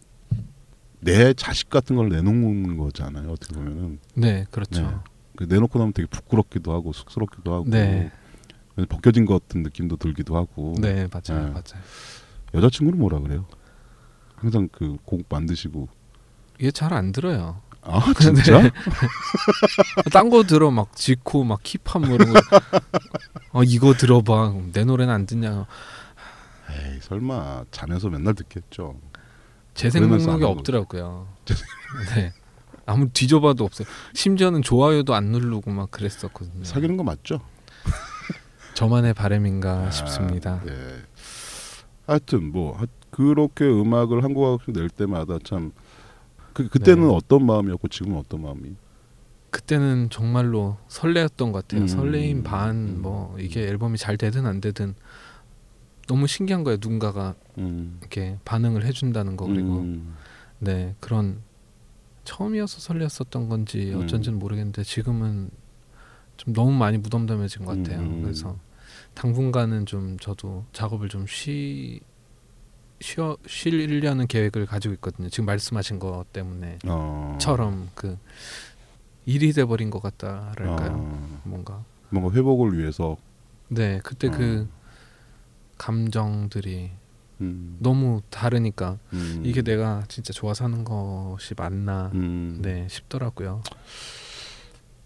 [1.05, 3.29] 내 자식 같은 걸 내놓는 거잖아요.
[3.29, 4.81] 어떻게 보면은 네, 그렇죠.
[4.83, 4.87] 네.
[5.35, 8.09] 그 내놓고 나면 되게 부끄럽기도 하고 쑥스럽기도 하고 네.
[8.87, 11.47] 벗겨진 것 같은 느낌도 들기도 하고 네, 맞아요.
[11.47, 11.49] 네.
[11.51, 11.83] 맞아요.
[12.53, 13.45] 여자친구는 뭐라 그래요?
[14.35, 15.89] 항상 그 곡 만드시고
[16.59, 17.59] 이게 잘안 들어요.
[17.85, 18.61] 아 진짜?
[18.63, 18.71] 네.
[20.11, 22.39] 딴거 들어 막 지코 막 힙합 뭐 이런 거.
[23.51, 24.53] 어 이거 들어봐.
[24.71, 25.65] 내 노래는 안 듣냐.
[26.69, 28.95] 에이 설마 자면서 맨날 듣겠죠.
[29.73, 30.43] 재생 목록이.
[30.45, 31.27] 없더라고요.
[32.15, 32.31] 네.
[32.85, 33.87] 아무 뒤져봐도 없어요.
[34.13, 36.63] 심지어는 좋아요도 안 누르고 막 그랬었거든요.
[36.63, 37.39] 사귀는 거 맞죠?
[38.75, 40.61] 저만의 바램인가 아, 싶습니다.
[40.67, 41.01] 예.
[42.07, 45.71] 하여튼 뭐 하- 그렇게 음악을 한 곡씩 낼 때마다 참
[46.53, 47.13] 그, 그때는 네.
[47.13, 48.75] 어떤 마음이었고 지금은 어떤 마음이?
[49.49, 51.81] 그때는 정말로 설레었던 것 같아요.
[51.83, 51.87] 음.
[51.87, 54.95] 설레임 반 뭐 이게 앨범이 잘 되든 안 되든
[56.07, 56.77] 너무 신기한 거예요.
[56.81, 57.97] 누군가가 음.
[58.01, 60.15] 이렇게 반응을 해준다는 거 그리고 음.
[60.59, 61.41] 네 그런
[62.23, 64.01] 처음이어서 설레었었던 건지 음.
[64.03, 65.49] 어쩐지는 모르겠는데 지금은
[66.37, 67.99] 좀 너무 많이 무덤덤해진 것 같아요.
[67.99, 68.23] 음.
[68.23, 68.57] 그래서
[69.13, 71.99] 당분간은 좀 저도 작업을 좀 쉬
[73.03, 75.27] 쉬어 쉬려는 계획을 가지고 있거든요.
[75.27, 77.37] 지금 말씀하신 것 때문에 어.
[77.39, 78.17] 처럼 그
[79.25, 80.91] 일이 돼버린 것 같다랄까요.
[80.93, 81.41] 어.
[81.43, 83.17] 뭔가 뭔가 회복을 위해서
[83.67, 84.79] 네 그때 그 어.
[85.77, 86.91] 감정들이
[87.41, 87.75] 음.
[87.79, 89.41] 너무 다르니까 음.
[89.43, 92.59] 이게 내가 진짜 좋아서 하는 것이 맞나 음.
[92.61, 93.63] 네 싶더라고요.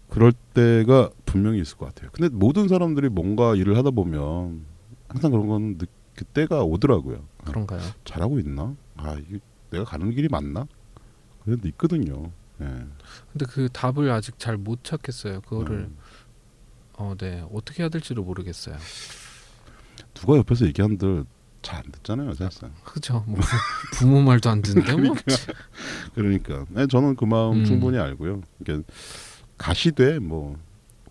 [0.08, 2.10] 그럴 때가 분명히 있을 것 같아요.
[2.12, 4.64] 근데 모든 사람들이 뭔가 일을 하다 보면
[5.08, 5.86] 항상 그런 건 느,
[6.18, 7.24] 그때가 오더라고요.
[7.44, 7.80] 그런가요?
[8.04, 8.74] 잘하고 있나?
[8.96, 9.38] 아, 이게
[9.70, 10.66] 내가 가는 길이 맞나?
[11.44, 12.32] 그런 데 있거든요.
[12.60, 12.64] 예.
[13.32, 15.42] 근데 그 답을 아직 잘 못 찾겠어요.
[15.42, 15.96] 그거를 음.
[16.94, 18.76] 어, 네 어떻게 해야 될지를 모르겠어요.
[20.14, 21.24] 누가 옆에서 얘기한들
[21.62, 22.72] 잘 안 듣잖아요, 사실상.
[22.84, 23.22] 그죠?
[23.26, 23.38] 뭐
[23.94, 25.14] 부모 말도 안 듣는데 뭐.
[26.14, 27.64] 그러니까 네, 저는 그 마음 음.
[27.64, 28.42] 충분히 알고요.
[28.58, 28.92] 그러니까
[29.56, 30.56] 가시되 뭐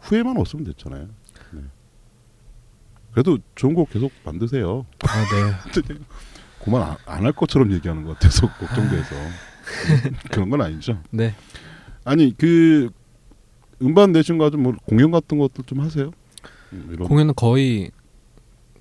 [0.01, 1.08] 후회만 없으면 됐잖아요.
[3.18, 3.24] 네.
[3.24, 4.86] 그래도 좋은 곡 계속 만드세요.
[5.07, 5.24] 아
[5.74, 5.93] 네.
[6.63, 9.15] 그만 안 할 것처럼 얘기하는 것 같아서 걱정돼서
[10.32, 11.01] 그런 건 아니죠.
[11.11, 11.34] 네.
[12.03, 12.89] 아니 그
[13.82, 16.11] 음반 내신 거 가지고 뭐 공연 같은 것도 좀 하세요?
[16.74, 17.91] 음, 이런 공연은 거의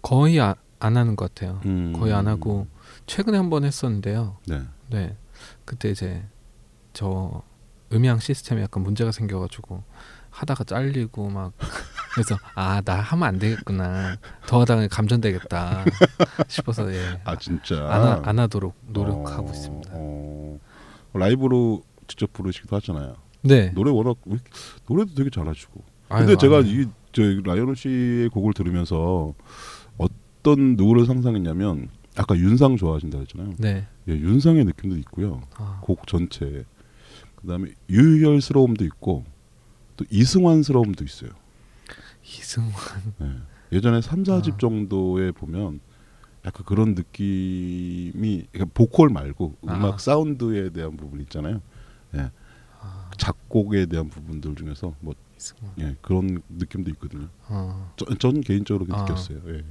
[0.03, 1.61] 거의 아, 안 하는 것 같아요.
[1.64, 1.93] 음.
[1.93, 2.66] 거의 안 하고
[3.07, 4.37] 최근에 한 번 했었는데요.
[4.47, 4.62] 네.
[4.91, 5.16] 네.
[5.64, 6.24] 그때 이제
[6.93, 7.43] 저
[7.93, 9.82] 음향 시스템에 약간 문제가 생겨가지고
[10.30, 11.53] 하다가 잘리고 막
[12.17, 15.85] 그래서 아 나 하면 안 되겠구나 더 하다가 감전되겠다
[16.49, 17.21] 싶어서 예.
[17.25, 19.91] 아 진짜 안, 하, 안 하도록 노력하고 어, 있습니다.
[19.93, 20.59] 어,
[21.14, 23.17] 라이브로 직접 부르시기도 하잖아요.
[23.43, 23.71] 네.
[23.75, 24.39] 노래 워낙 왜-
[24.89, 25.85] 노래도 되게 잘하시고.
[26.09, 26.87] 아유, 근데 제가 아유.
[27.12, 29.35] 이저 라이언 씨의 곡을 들으면서
[29.99, 33.53] 어떤 누구를 상상했냐면 아까 윤상 좋아하신다 했잖아요.
[33.59, 33.87] 네.
[34.09, 35.43] 예, 윤상의 느낌도 있고요.
[35.57, 36.64] 아, 곡 전체.
[37.37, 39.25] 그다음에 유희열스러움도 있고
[39.97, 41.31] 또 이승환스러움도 있어요.
[42.27, 43.14] 이승환.
[43.22, 43.31] 예.
[43.77, 44.59] 예전에 3, 4집 아.
[44.59, 45.81] 정도에 보면
[46.45, 49.99] 약간 그런 느낌이 그러니까 보컬 말고 음악 아.
[49.99, 51.61] 사운드에 대한 부분 있잖아요.
[52.14, 52.31] 예.
[52.81, 55.72] 아, 작곡에 대한 부분들 중에서 뭐 이승환.
[55.81, 57.29] 예, 그런 느낌도 있거든요.
[57.49, 59.03] 어, 전, 전 개인적으로 아.
[59.03, 59.41] 느꼈어요.
[59.49, 59.64] 예.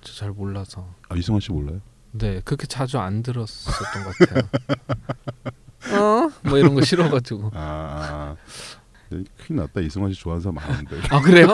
[0.00, 0.94] 저잘 몰라서.
[1.08, 1.80] 아 이승환 씨 몰라요?
[2.12, 4.48] 네, 그렇게 자주 안 들었었던 것 같아요.
[5.92, 6.30] 어?
[6.48, 7.50] 뭐 이런 거 싫어가지고.
[7.54, 8.36] 아, 아.
[8.36, 8.71] 네,
[9.36, 9.80] 큰일 났다.
[9.80, 10.96] 이승환 씨 좋아하는 사람 많은데.
[11.10, 11.48] 아 그래요?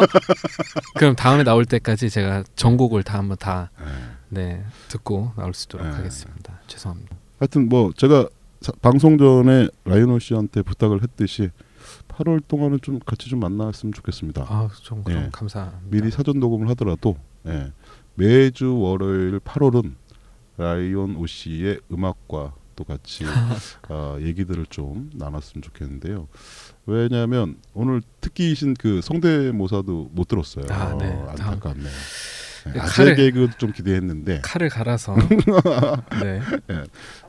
[0.97, 3.85] 그럼 다음에 나올 때까지 제가 전곡을 다 한번 다 예.
[4.31, 5.93] 네, 듣고 나올 수 있도록 네.
[5.93, 6.61] 하겠습니다.
[6.67, 7.17] 죄송합니다.
[7.39, 8.29] 하여튼 뭐 제가
[8.61, 11.51] 사- 방송 전에 라이오노 씨한테 부탁을 했듯이
[12.09, 14.43] 8월 동안은 좀 같이 좀 만났으면 좋겠습니다.
[14.49, 15.29] 아, 좀 그럼 예.
[15.33, 15.81] 감사합니다.
[15.85, 17.73] 미리 사전 녹음을 하더라도 예.
[18.15, 19.95] 매주 월요일 8월은
[20.57, 23.25] 라이온 오 씨의 음악과 또 같이
[23.89, 26.29] 어, 얘기들을 좀 나눴으면 좋겠는데요.
[26.87, 30.67] 왜냐하면 오늘 특기이신 그 성대모사도 못 들었어요.
[30.71, 31.09] 아, 네.
[31.09, 31.93] 어, 안타깝네요.
[32.67, 35.17] 네, 그 아재 개그도 좀 기대했는데 칼을 갈아서
[36.23, 36.41] 네.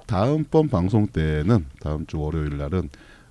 [0.05, 2.89] 다음번 방송 때는 다음 주 월요일 날은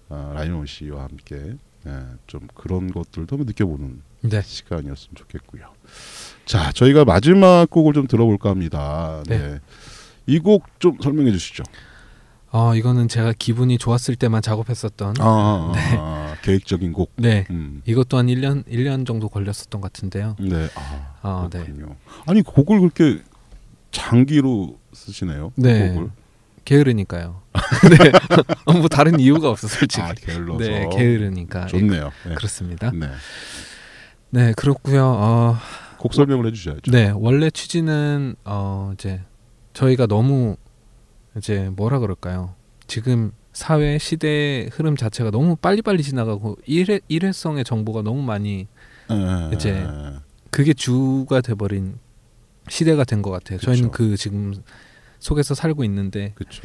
[0.08, 1.54] 어, 라이온 씨와 함께
[1.86, 4.42] 예, 좀 그런 것들도 한번 느껴보는 네.
[4.42, 5.72] 시간이었으면 좋겠고요.
[6.46, 9.22] 자, 저희가 마지막 곡을 좀 들어볼까 합니다.
[9.28, 9.38] 네.
[9.38, 9.60] 네.
[10.26, 11.62] 이곡 좀 설명해 주시죠.
[12.50, 15.96] 어, 이거는 제가 기분이 좋았을 때만 작업했었던 아, 아, 네.
[15.98, 17.12] 아, 계획적인 곡.
[17.16, 17.46] 네.
[17.50, 17.82] 음.
[17.84, 20.36] 이것도 한 1년 1년 정도 걸렸었던 것 같은데요.
[20.40, 20.68] 네.
[20.74, 21.64] 아, 아, 네.
[21.64, 21.96] 그렇군요.
[22.26, 23.22] 아니 곡을 그렇게
[23.90, 25.52] 장기로 쓰시네요.
[25.56, 25.90] 네.
[25.92, 26.10] 곡을.
[26.64, 27.40] 게으르니까요.
[27.98, 28.12] 네.
[28.66, 30.02] 어, 뭐 다른 이유가 없어 솔직히.
[30.02, 30.58] 아, 게을러서.
[30.58, 31.66] 네, 게으르니까.
[31.66, 32.10] 좋네요.
[32.26, 32.34] 네.
[32.34, 32.90] 그렇습니다.
[32.92, 33.08] 네.
[34.30, 35.04] 네, 그렇고요.
[35.06, 35.56] 어,
[35.98, 36.90] 곡 설명을 해 주셔야죠.
[36.90, 39.20] 네, 원래 취지는 어 이제
[39.72, 40.56] 저희가 너무
[41.38, 42.54] 이제 뭐라 그럴까요?
[42.86, 48.66] 지금 사회 시대 흐름 자체가 너무 빨리빨리 지나가고 일회 일회성의 정보가 너무 많이
[49.10, 49.86] 예, 이제
[50.50, 51.98] 그게 주가 돼버린
[52.68, 53.58] 시대가 된 것 같아요.
[53.58, 54.10] 저희는 그쵸.
[54.10, 54.54] 그 지금
[55.18, 56.62] 속에서 살고 있는데 그렇죠.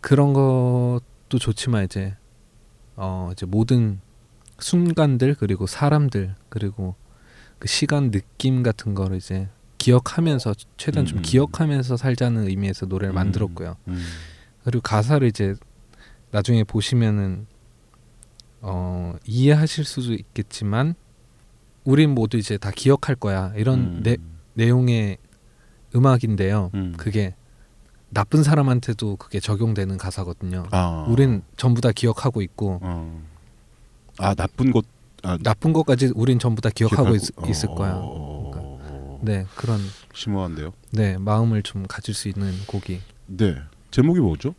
[0.00, 2.14] 그런 것도 좋지만 이제
[2.96, 4.00] 어 이제 모든
[4.60, 6.94] 순간들 그리고 사람들 그리고
[7.58, 9.48] 그 시간 느낌 같은 거를 이제
[9.88, 11.22] 기억하면서 최대한 좀 음.
[11.22, 13.16] 기억하면서 살자는 의미에서 노래를 음.
[13.16, 13.76] 만들었고요.
[13.88, 14.04] 음.
[14.64, 15.54] 그리고 가사를 이제
[16.30, 17.46] 나중에 보시면은
[18.60, 20.94] 어 이해하실 수도 있겠지만
[21.84, 24.00] 우린 모두 이제 다 기억할 거야 이런 음.
[24.02, 24.16] 내,
[24.54, 25.16] 내용의
[25.94, 26.70] 음악인데요.
[26.74, 26.94] 음.
[26.98, 27.34] 그게
[28.10, 30.66] 나쁜 사람한테도 그게 적용되는 가사거든요.
[30.70, 31.06] 아.
[31.08, 33.22] 우린 전부 다 기억하고 있고 어.
[34.18, 34.84] 아 나쁜 것
[35.22, 37.94] 아, 나쁜 것까지 우린 전부 다 기억하고 있, 어, 있을 거야.
[39.20, 39.78] 네 그런
[40.14, 40.72] 심오한데요.
[40.92, 43.56] 네 마음을 좀 가질 수 있는 곡이 네.
[43.90, 44.54] 제목이 뭐죠?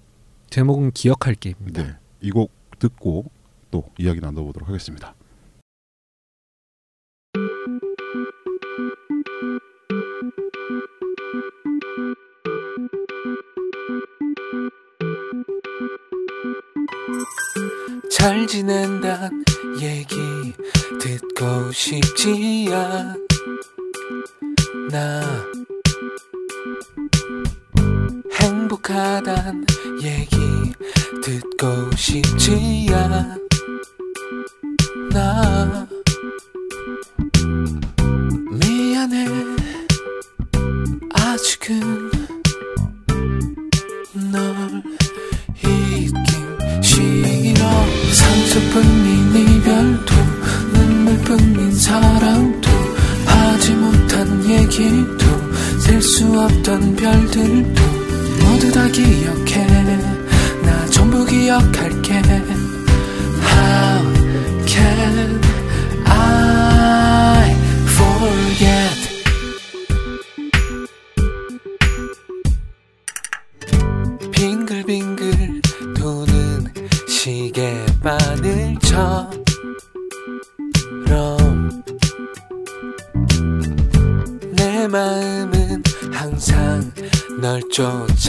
[0.50, 1.84] 제목은 기억할게입니다.
[1.84, 1.96] 네.
[2.22, 3.26] 이 곡 듣고
[3.72, 5.14] 또 이야기 나눠보도록 하겠습니다.
[18.12, 19.44] 잘 지낸단
[19.82, 20.54] 얘기
[21.00, 23.16] 듣고 싶지 않
[24.94, 25.44] 아
[28.40, 29.66] 행복하단
[30.02, 30.38] 얘기
[31.24, 33.38] 듣고 싶지 않아
[38.52, 39.28] 미안해.
[41.14, 42.12] 아직은
[44.32, 44.84] 널
[45.58, 47.62] 잊긴 싫어.
[48.14, 50.16] 상처뿐인 이별도
[50.74, 52.59] 눈물뿐인 하지
[54.72, 55.26] 얘기도
[55.80, 57.82] 셀 수 없던 별들도
[58.40, 59.66] 모두 다 기억해.
[60.64, 62.22] 나 전부 기억할게.
[63.42, 64.04] How
[64.68, 65.49] can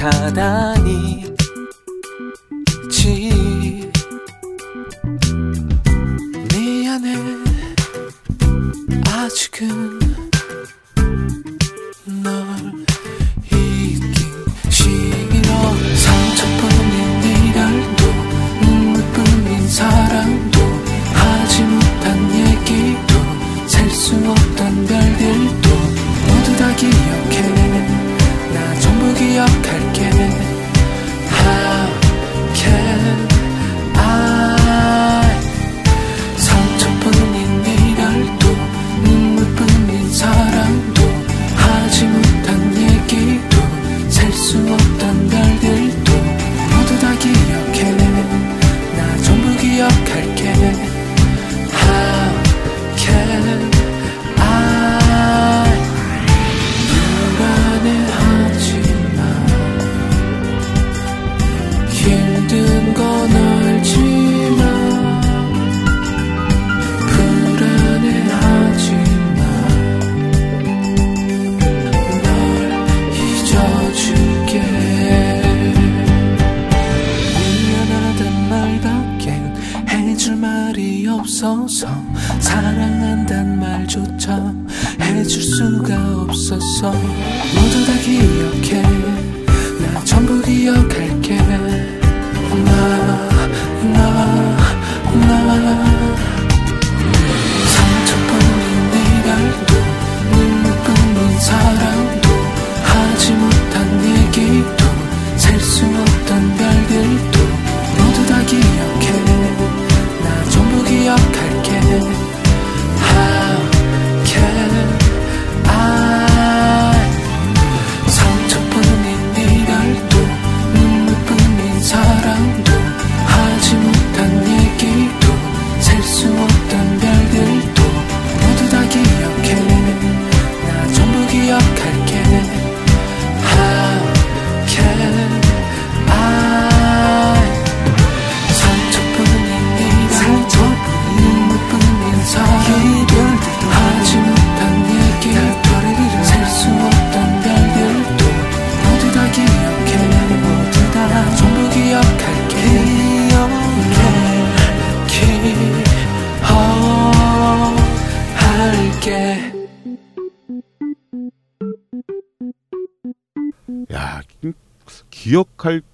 [0.01, 0.70] 쫓아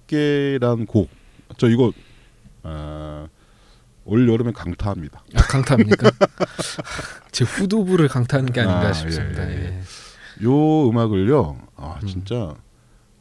[0.07, 1.09] 기억할게란 곡.
[1.57, 1.91] 저 이거
[2.63, 3.27] 아,
[4.05, 5.23] 올 여름에 강타합니다.
[5.35, 6.11] 아, 강타입니까?
[7.31, 9.49] 제 후두부를 강타하는 게 아닌가 아, 싶습니다.
[9.49, 9.63] 예, 예.
[9.65, 10.45] 예.
[10.45, 11.57] 요 음악을요.
[11.75, 12.07] 아 음.
[12.07, 12.55] 진짜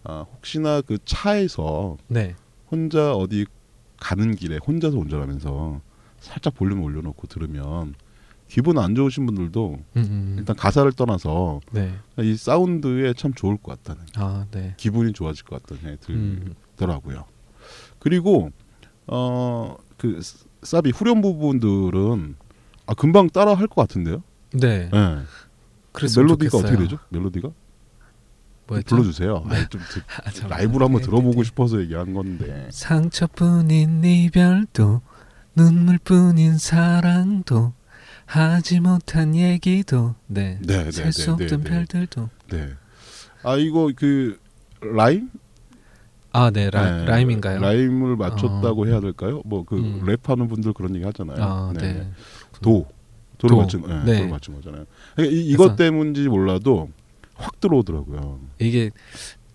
[0.05, 2.35] 아, 혹시나 그 차에서 네.
[2.71, 3.47] 혼자 어디
[3.99, 5.81] 가는 길에 혼자서 운전하면서
[6.21, 7.95] 살짝 볼륨 올려놓고 들으면
[8.49, 10.37] 기분 안 좋으신 분들도 음, 음.
[10.39, 11.93] 일단 가사를 떠나서 네.
[12.19, 14.75] 이 사운드에 참 좋을 것 같다는 아, 네.
[14.77, 16.55] 기분이 좋아질 것 같다는 생각이 음.
[16.77, 17.25] 들더라고요.
[17.99, 18.51] 그리고
[19.07, 20.21] 어그
[20.63, 22.37] 사비 후렴 부분들은
[22.87, 24.23] 아 금방 따라 할 것 같은데요.
[24.53, 24.89] 네.
[24.93, 25.19] 예.
[25.93, 26.73] 그랬으면 멜로디가 좋겠어요.
[26.73, 26.99] 어떻게 되죠?
[27.09, 27.49] 멜로디가
[28.69, 28.87] 뭐였죠?
[28.97, 29.45] 불러주세요.
[29.49, 30.01] 아니, 좀 드-
[30.45, 30.49] 아.
[30.49, 31.45] 라이브로 한번 네, 들어보고 네.
[31.45, 32.69] 싶어서 얘기한 건데.
[32.71, 35.01] 상처뿐인 이별도
[35.55, 37.73] 눈물뿐인 사랑도
[38.27, 40.59] 하지 못한 얘기도 네.
[40.63, 41.71] 네, 네, 셀수 네, 없던 네, 네.
[41.71, 42.69] 별들도 네.
[43.45, 44.39] 아 이거 그
[44.81, 45.31] 라임?
[46.37, 46.69] 아, 네.
[46.71, 47.61] 라, 네, 라임인가요?
[47.61, 49.41] 라임을 맞췄다고 해야 될까요?
[49.47, 50.03] 뭐그 음.
[50.05, 51.37] 랩하는 분들 그런 얘기 하잖아요.
[51.41, 52.07] 아, 네.
[52.61, 52.87] 도
[53.39, 53.61] 도를 도.
[53.63, 54.17] 맞춘 네, 네.
[54.19, 54.85] 도를 맞춘 거잖아요.
[55.15, 56.91] 그러니까 이, 이것 그래서- 때문인지 몰라도
[57.37, 58.39] 확 들어오더라고요.
[58.59, 58.91] 이게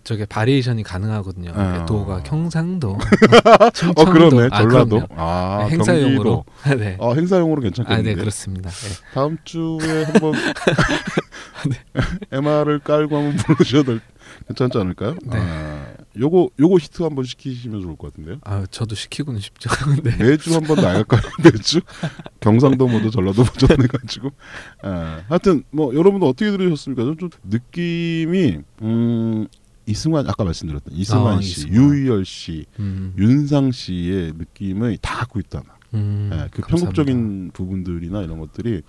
[0.03, 1.51] 저게 variation이 가능하거든요.
[1.53, 1.86] 아.
[1.86, 4.89] 도가 경상도, 어 충청도, 그러네 아, 전라도.
[4.89, 5.07] 그럼요.
[5.15, 6.43] 아 행사용으로.
[6.79, 6.97] 네.
[6.99, 8.09] 아 행사용으로 아, 괜찮겠는데.
[8.09, 8.71] 네, 그렇습니다.
[8.71, 8.89] 네.
[9.13, 10.34] 다음 주에 한번
[12.32, 14.01] MR을 깔고 한번 부르셔도 될-
[14.47, 15.15] 괜찮지 않을까요?
[15.25, 15.39] 네.
[16.16, 18.38] 아, 요거 요거 히트 한번 시키시면 좋을 것 같은데요.
[18.43, 19.70] 아, 저도 시키고는 싶죠.
[20.03, 20.16] 네.
[20.18, 21.22] 매주 한 번 나갈까요?
[21.43, 21.82] 매주
[22.39, 24.32] 경상도 모드 전라도 버전 해가지고.
[24.84, 27.03] 아, 하여튼 뭐 여러분도 어떻게 들으셨습니까?
[27.03, 29.47] 좀, 좀 느낌이 음,
[29.86, 31.74] 이승환 아까 말씀드렸던 이승환 아, 씨, 이승환.
[31.76, 35.64] 유희열 씨, 음, 윤상 씨의 느낌을 다 갖고 있다.
[35.93, 36.70] 음, 예, 그 감사합니다.
[36.78, 38.82] 편곡적인 부분들이나 이런 것들이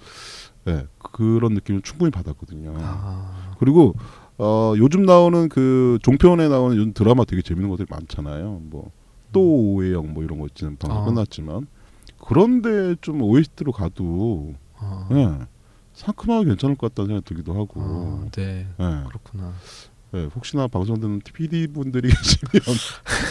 [0.68, 2.74] 예, 그런 느낌을 충분히 받았거든요.
[2.78, 3.94] 아, 그리고
[4.42, 8.62] 어, 요즘 나오는 그 종편에 나오는 요즘 드라마 되게 재밌는 것들이 많잖아요.
[8.64, 11.04] 뭐또 오해영 뭐 이런 거 지금 방송 아.
[11.04, 11.68] 끝났지만
[12.18, 15.46] 그런데 좀 OST로 가도 아, 예,
[15.94, 18.66] 상큼하게 괜찮을 것 같다는 생각이 들기도 하고 아, 네.
[18.80, 19.52] 예, 그렇구나.
[20.14, 22.08] 예, 혹시나 방송 듣는 PD 분들이
[22.50, 22.78] 계시면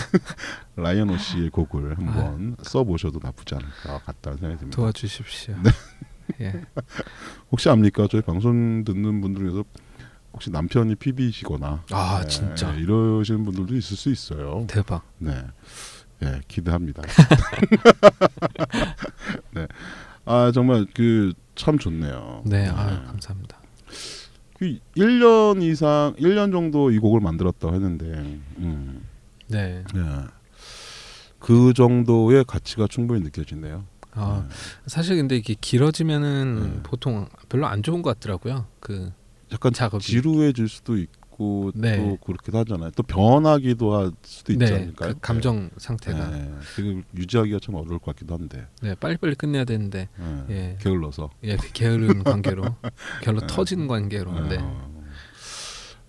[0.78, 4.76] 라이언 오 씨의 곡을 한번 써보셔도 나쁘지 않을 것 같다는 생각이 듭니다.
[4.78, 5.55] 도와주십시오.
[5.62, 5.72] 네.
[6.39, 6.66] 예.
[7.51, 8.07] 혹시 압니까?
[8.09, 9.66] 저희 방송 듣는 분들 중에서
[10.34, 12.74] 혹시 남편이 PB시거나 아, 진짜.
[12.74, 14.66] 이러시는 분들도 있을 수 있어요.
[14.68, 15.04] 대박.
[15.18, 15.44] 네,
[16.24, 17.04] 예, 기대합니다.
[19.54, 19.68] 네,
[20.26, 22.42] 아 정말 그 참 좋네요.
[22.46, 23.60] 네, 아, 감사합니다.
[24.58, 28.06] 그 1년 이상, 1년 정도 이 곡을 만들었다고 했는데,
[28.58, 29.02] 음,
[29.48, 29.84] 네.
[29.96, 30.02] 예.
[31.40, 33.84] 그 정도의 가치가 충분히 느껴지네요.
[34.14, 34.56] 아, 네.
[34.88, 36.84] 사실 근데 이게 길어지면은 네.
[36.84, 38.66] 보통 별로 안 좋은 것 같더라고요.
[38.80, 39.12] 그
[39.52, 40.04] 약간 작업이.
[40.04, 41.97] 지루해질 수도 있고 네.
[41.97, 42.91] 또 그렇기도 하잖아요.
[42.91, 45.14] 또 변하기도 할 수도 있지 네, 않을까요?
[45.14, 46.39] 그 감정 상태가 네.
[46.39, 46.54] 네.
[46.76, 48.68] 그걸 유지하기가 참 어려울 것 같기도 한데.
[48.82, 50.45] 네, 빨리빨리 끝내야 되는데 네.
[50.49, 50.78] 예.
[50.80, 51.30] 게을러서.
[51.43, 52.76] 예, 그 게으른 관계로
[53.24, 53.47] 결로 네.
[53.47, 54.47] 터지는 관계로.
[54.47, 54.58] 네.
[54.62, 54.91] 어,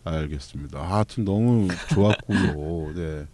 [0.04, 0.78] 알겠습니다.
[0.80, 2.92] 아, 하여튼 너무 좋았고요.
[2.94, 3.26] 네.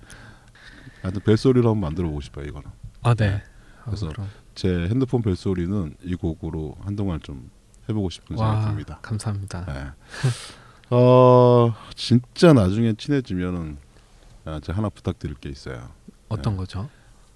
[1.02, 2.68] 하여튼 벨소리로 한번 만들어 보고 싶어요, 이거는.
[3.02, 3.42] 아, 네.
[3.84, 4.26] 그래서 아.
[4.54, 7.50] 제 핸드폰 벨소리는 이 곡으로 한동안 좀
[7.88, 8.98] 해보고 싶은 생각이 와, 듭니다.
[9.02, 9.64] 감사합니다.
[9.66, 9.90] 네.
[10.90, 13.78] 어, 진짜 나중에 친해지면은
[14.44, 15.90] 아, 제가 하나 부탁드릴 게 있어요.
[16.28, 16.58] 어떤 네.
[16.58, 16.88] 거죠?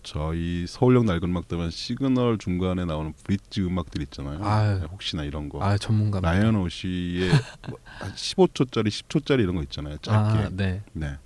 [0.02, 4.44] 저희 서울역 낡은 음악 들으면 시그널 중간에 나오는 브릿지 음악들 있잖아요.
[4.44, 4.80] 아유.
[4.80, 5.62] 네, 혹시나 이런 거.
[5.62, 6.20] 아 전문가.
[6.20, 7.30] 라이언 오 씨의
[7.68, 9.98] 뭐, 한 15초짜리, 10초짜리 이런 거 있잖아요.
[9.98, 10.38] 짧게.
[10.38, 10.82] 아 네.
[10.92, 11.18] 네.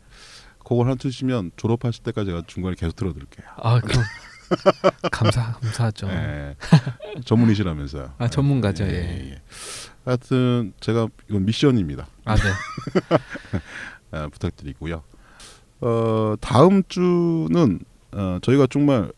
[0.58, 3.46] 그걸 한 트시면 졸업하실 때까지 제가 중간에 계속 들어드릴게요.
[3.56, 4.02] 아 그럼
[5.12, 6.08] 감사 감사하죠.
[6.08, 6.56] 예.
[7.24, 8.14] 전문이시라면서요.
[8.18, 8.84] 아 전문가죠.
[8.84, 9.40] 예.
[10.04, 12.06] 하여튼 제가 이건 미션입니다.
[12.24, 12.42] 아 네.
[14.12, 15.02] 아, 부탁드리고요.
[15.80, 17.80] 어, 다음 주는
[18.12, 19.10] 어, 저희가 정말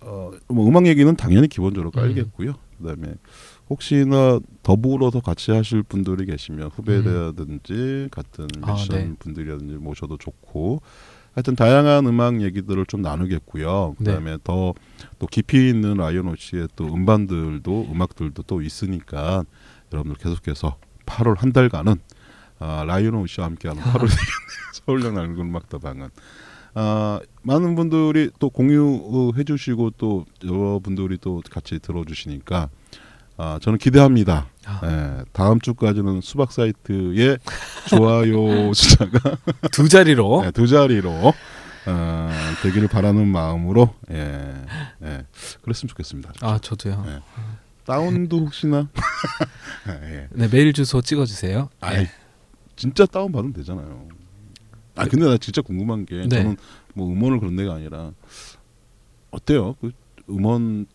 [0.00, 2.00] 어, 뭐 음악 얘기는 당연히 기본적으로 음.
[2.00, 2.54] 깔겠고요.
[2.78, 3.14] 그다음에
[3.68, 9.14] 혹시나 더불어서 같이 하실 분들이 계시면 후배라든지 같은 아, 미션 네.
[9.18, 10.82] 분들이라든지 모셔도 좋고
[11.36, 13.96] 하여튼 다양한 음악 얘기들을 좀 나누겠고요.
[13.98, 14.04] 네.
[14.06, 19.44] 그다음에 더또 깊이 있는 라이언 오씨의 또 음반들도 음악들도 또 있으니까
[19.92, 21.96] 여러분들 계속해서 8월 한 달간은
[22.58, 24.08] 아, 라이언 오씨와 함께하는 8월
[24.72, 26.08] 서울역 낡은 음악다방은
[26.72, 32.70] 아, 많은 분들이 또 공유해 주시고 또 여러분들이 또 같이 들어주시니까
[33.36, 34.46] 아, 저는 기대합니다.
[34.66, 37.38] 아, 예, 다음 주까지는 수박 사이트의
[37.88, 39.36] 좋아요 숫자가
[39.72, 40.42] 두 자리로.
[40.42, 41.32] 네, 두 자리로
[41.88, 42.30] 어,
[42.62, 44.54] 되기를 바라는 마음으로 예,
[45.02, 45.26] 예,
[45.62, 46.32] 그랬으면 좋겠습니다.
[46.40, 47.02] 아 저도요.
[47.06, 47.20] 네.
[47.84, 48.88] 다운도 혹시나
[49.88, 50.28] 예.
[50.32, 51.68] 네 메일 주소 찍어주세요.
[51.80, 52.10] 아이, 예.
[52.74, 54.08] 진짜 다운 받으면 되잖아요.
[54.96, 56.28] 아 근데 나 진짜 궁금한 게 네.
[56.28, 56.56] 저는
[56.94, 58.10] 뭐 음원을 그런 데가 아니라
[59.30, 59.76] 어때요?
[59.80, 59.92] 그
[60.28, 60.86] 음원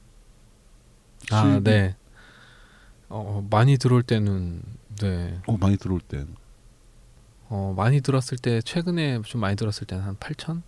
[1.32, 1.96] 아 네.
[3.14, 4.62] 어 많이 들어올 때는
[5.02, 5.40] 네.
[5.48, 6.26] 어 많이 들어올 때
[7.50, 10.62] 어 많이 들었을 때 최근에 좀 많이 들었을 때는 한 8천?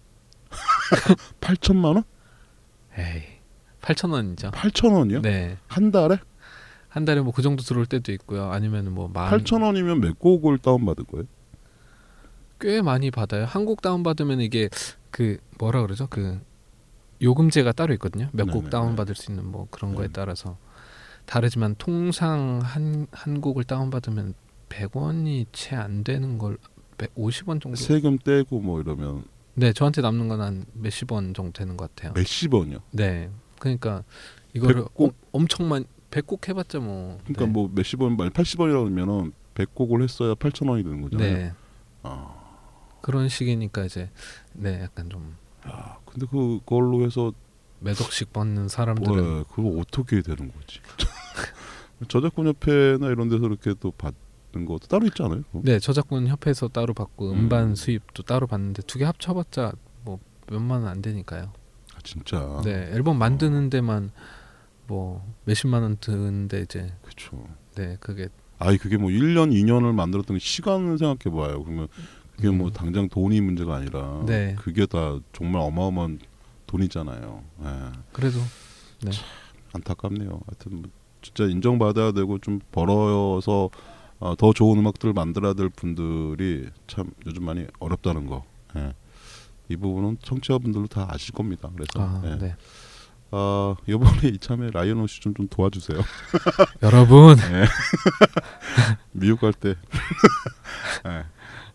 [1.40, 2.04] 8천만 원?
[2.98, 3.24] 에이
[3.82, 4.52] 8천 원이죠.
[4.52, 5.22] 8천 원이요?
[5.22, 5.58] 네.
[5.68, 6.18] 한 달에?
[6.90, 8.52] 한 달에 뭐 그 정도 들어올 때도 있고요.
[8.52, 11.26] 아니면 뭐 만 8천 원이면 몇 곡을 다운 받을 거예요?
[12.60, 13.46] 꽤 많이 받아요.
[13.46, 14.70] 한국 다운 받으면 이게
[15.10, 16.08] 그 뭐라 그러죠?
[16.10, 16.40] 그
[17.22, 18.30] 요금제가 따로 있거든요.
[18.34, 18.70] 몇곡 네네네.
[18.70, 20.14] 다운 받을 수 있는 뭐 그런 거에 네.
[20.14, 20.58] 따라서
[21.26, 24.34] 다르지만 통상 한 한 곡을 다운 받으면
[24.70, 26.58] 100원이 채 안 되는 걸
[26.98, 27.76] 150원 정도.
[27.76, 29.24] 세금 떼고 뭐 이러면
[29.56, 32.14] 네, 저한테 남는 건 한 몇십 원 정도 되는 것 같아요.
[32.14, 32.80] 몇십 원이요?
[32.92, 33.30] 네.
[33.60, 34.04] 그러니까
[34.54, 34.86] 이거를?
[34.96, 37.52] 엄- 엄청 많이 100곡 해 봤자 뭐 그러니까 네.
[37.52, 41.34] 뭐 몇십 원, 80원이라고 하면은 100곡을 했어야 8천 원이 되는 거잖아요.
[41.38, 41.54] 네.
[42.04, 42.36] 아,
[43.02, 44.10] 그런 식이니까 이제
[44.54, 45.36] 네, 약간 좀
[45.68, 47.32] 야, 근데 그걸로 해서
[47.84, 50.80] 몇 억씩 받는 사람들은 뭐, 그거 어떻게 되는 거지?
[52.08, 55.08] 저작권 협회나 이런 데서 이렇게 또 받는 것도 따로?
[55.10, 55.44] 그거?
[55.64, 57.40] 네 저작권 협회에서 따로 받고 음.
[57.40, 59.74] 음반 수입도 따로 받는데 두 개 합쳐봤자
[60.04, 60.20] 뭐
[60.50, 61.52] 몇만 원 안 되니까요.
[61.96, 62.62] 아, 진짜.
[62.64, 64.12] 네 앨범 만드는 데만
[64.88, 67.48] 뭐 몇십만 원 드는데 이제 그렇죠.
[67.76, 68.28] 네 그게
[68.60, 71.64] 아이 그게 뭐 1년, 2년을 만들었던 게 시간을 생각해 봐요.
[71.64, 71.88] 그러면
[72.36, 72.74] 그게 뭐 음.
[72.74, 74.56] 당장 돈이 문제가 아니라 네.
[74.60, 76.20] 그게 다 정말 어마어마한
[76.78, 77.44] 돈이잖아요.
[77.64, 77.92] 예.
[78.12, 78.40] 그래도
[79.02, 79.12] 네
[79.74, 80.30] 안타깝네요.
[80.48, 80.90] 하여튼 뭐
[81.22, 83.70] 진짜 인정받아야 되고 좀 벌어서
[84.20, 88.44] 어, 더 좋은 음악들을 만들어야 될 분들이 참 요즘 많이 어렵다는 거.
[88.76, 88.94] 예.
[89.70, 91.70] 이 부분은 청취자분들도 다 아실 겁니다.
[91.76, 92.36] 그래서 아, 예.
[92.38, 92.56] 네.
[93.32, 96.00] 아, 이번에 이참에 라이언 옷이 좀, 좀 도와주세요.
[96.82, 97.66] 여러분 예.
[99.14, 99.76] 미국 갈 때
[101.06, 101.26] 예.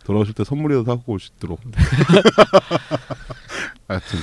[0.05, 1.61] 돌아오실 때 선물이라도 사고 오시도록.
[3.87, 4.19] 하여튼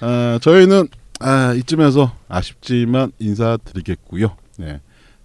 [0.00, 0.88] 아, 저희는
[1.20, 4.36] 아, 이쯤에서 아쉽지만 인사드리겠고요.
[4.58, 4.80] 네.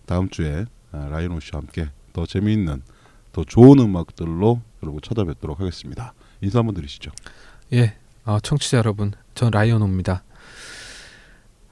[0.06, 2.82] 다음 주에 아, 라이언 씨와 함께 더 재미있는
[3.32, 6.14] 더 좋은 음악들로 여러분 찾아뵙도록 하겠습니다.
[6.42, 7.12] 인사 한번 드리시죠.
[7.74, 7.96] 예,
[8.26, 10.24] 어, 청취자 여러분, 전 라이언호입니다.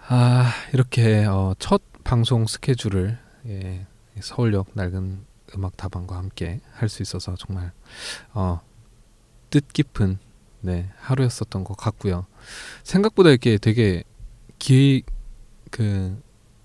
[0.08, 3.18] 아 이렇게 어, 첫 방송 스케줄을
[3.48, 3.86] 예,
[4.20, 5.20] 서울역 낡은
[5.56, 7.72] 음악 다방과 함께 할 수 있어서 정말
[8.34, 8.60] 어,
[9.50, 10.18] 뜻깊은
[10.64, 12.26] 네, 하루였었던 것 같고요.
[12.84, 14.04] 생각보다 이렇게 되게
[14.60, 16.22] 기그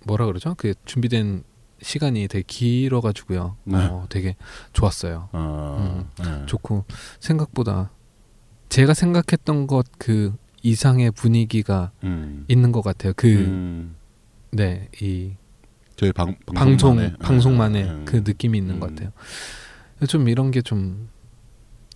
[0.06, 0.54] 뭐라 그러죠?
[0.56, 1.42] 그 준비된
[1.82, 3.56] 시간이 되게 길어가지고요.
[3.64, 3.76] 네.
[3.76, 4.36] 어, 되게
[4.72, 5.28] 좋았어요.
[5.32, 6.46] 아, 네.
[6.46, 6.84] 좋고
[7.20, 7.90] 생각보다
[8.68, 12.44] 제가 생각했던 것 그 이상의 분위기가 음.
[12.48, 13.12] 있는 것 같아요.
[13.16, 13.96] 그 음.
[14.50, 15.32] 네, 이
[15.96, 18.04] 저희 방, 방송 방송만의, 방송만의 음.
[18.04, 18.94] 그 느낌이 있는 것 음.
[18.94, 19.12] 같아요.
[20.06, 21.08] 좀 이런 게 좀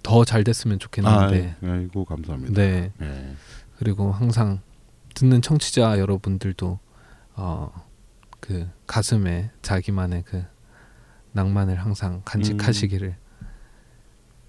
[0.02, 1.56] 더 잘 됐으면 좋겠는데.
[1.62, 2.52] 아, 아이고 감사합니다.
[2.54, 2.92] 네.
[2.98, 3.36] 네.
[3.78, 4.60] 그리고 항상
[5.14, 6.78] 듣는 청취자 여러분들도
[7.36, 7.70] 어
[8.42, 10.44] 그 가슴에 자기만의 그
[11.30, 13.14] 낭만을 항상 간직하시기를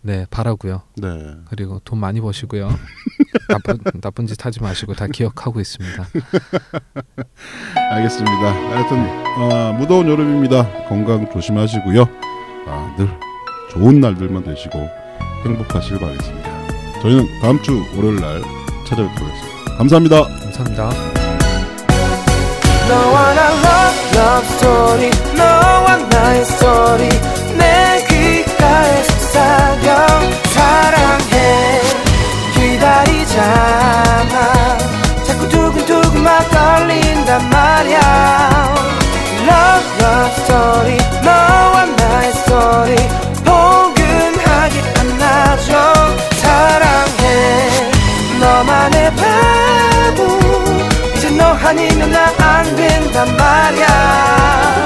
[0.01, 0.81] 네 바라고요.
[0.97, 1.35] 네.
[1.45, 2.69] 그리고 돈 많이 버시고요.
[3.49, 6.07] 나쁜 나쁜 짓 하지 마시고 다 기억하고 있습니다.
[7.91, 8.51] 알겠습니다.
[8.71, 9.07] 하여튼
[9.37, 10.87] 어, 무더운 여름입니다.
[10.87, 12.01] 건강 조심하시고요.
[12.67, 13.07] 아, 늘
[13.71, 14.89] 좋은 날들만 되시고
[15.45, 16.51] 행복하시길 바라겠습니다.
[17.01, 18.41] 저희는 다음 주 월요일 날
[18.85, 19.77] 찾아뵙도록 하겠습니다.
[19.77, 20.23] 감사합니다.
[20.23, 20.89] 감사합니다.
[22.87, 27.09] 너와 나 love love story 너와 나의 story
[27.57, 30.07] 내 귓가에 속삭여
[30.53, 31.81] 사랑해
[32.53, 34.35] 기다리잖아
[35.25, 38.75] 자꾸 두근두근 막 떨린단 말야
[39.47, 43.32] love love story 너와 나의 story
[51.65, 54.85] 아니면 나 안 된단 말야.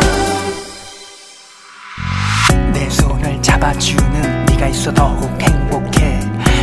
[2.74, 6.20] 내 손을 잡아주는 네가 있어 더욱 행복해.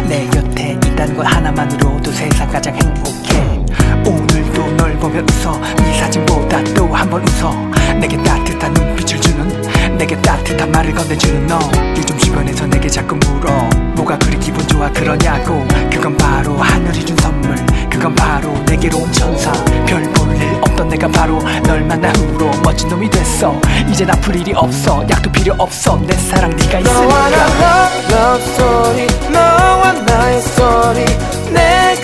[0.08, 3.64] 내 곁에 있다는 것 하나만으로도 세상 가장 행복해.
[4.06, 5.58] 오늘도 널 보며 웃어.
[5.78, 7.52] 네 사진보다 또 한 번 웃어.
[8.00, 11.58] 내게 따뜻한 눈빛을 주는 내게 따뜻한 말을 건네주는 너.
[11.96, 13.52] 요즘 주변에서 내게 자꾸 물어.
[13.96, 15.66] 뭐가 그리 기분 좋아 그러냐고.
[15.92, 17.54] 그건 바로 하늘이 준 선물
[17.94, 19.52] 그건 바로 내게로 온 천사.
[19.86, 23.54] 별 볼 일 없던 내가 바로 널 만나 후로 멋진 놈이 됐어.
[23.88, 25.04] 이젠 아플 일이 없어.
[25.08, 25.96] 약도 필요 없어.
[26.06, 26.92] 내 사랑 네가 있으니까.
[26.92, 29.06] 너와 나 love, love story.
[29.32, 31.04] 너와 나의 story.
[31.52, 31.94] 내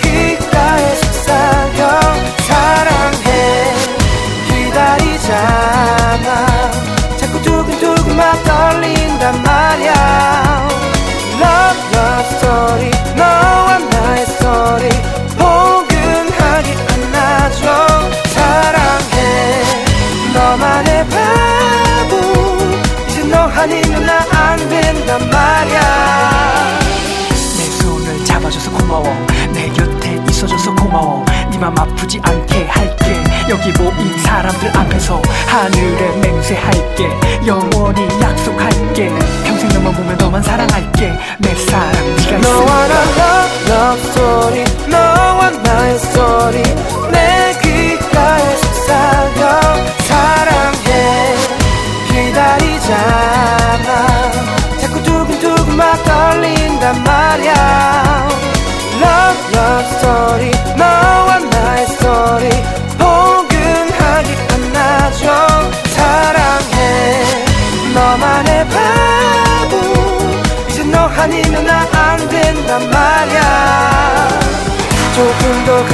[33.61, 37.09] 여기 모인 사람들 앞에서 하늘에 맹세할게.
[37.45, 39.09] 영원히 약속할게.
[39.43, 41.13] 평생 너만 보면 너만 사랑할게.
[41.37, 44.63] 내 사랑 네가 있으니까 너와 나 love love story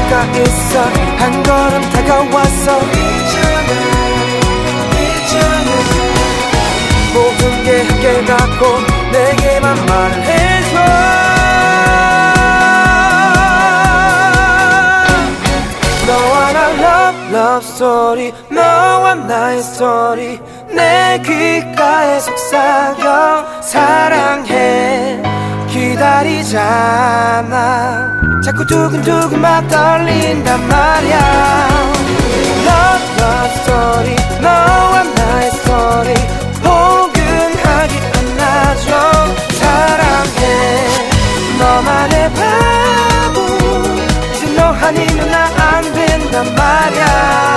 [0.10, 0.82] 가까이 있어.
[1.18, 3.72] 한 걸음 다가왔어 이제는
[5.04, 5.70] 이제는
[7.14, 8.62] 모든 게 함께 갖고
[9.12, 10.78] 내게만 말해줘.
[17.30, 20.40] love story 너와 나의 story
[20.74, 25.22] 내 귓가에 속삭여 사랑해.
[25.68, 27.48] 기다리잖아
[28.48, 31.68] 자꾸 두근두근 막 떨린단 말이야.
[32.64, 36.16] Love, love story 너와 나의 story.
[36.64, 39.36] 포근하게 안아줘.
[39.52, 40.88] 사랑해.
[41.60, 43.42] 너만의 바보.
[43.42, 47.57] 그 진노하니는 나안 된단 말이야.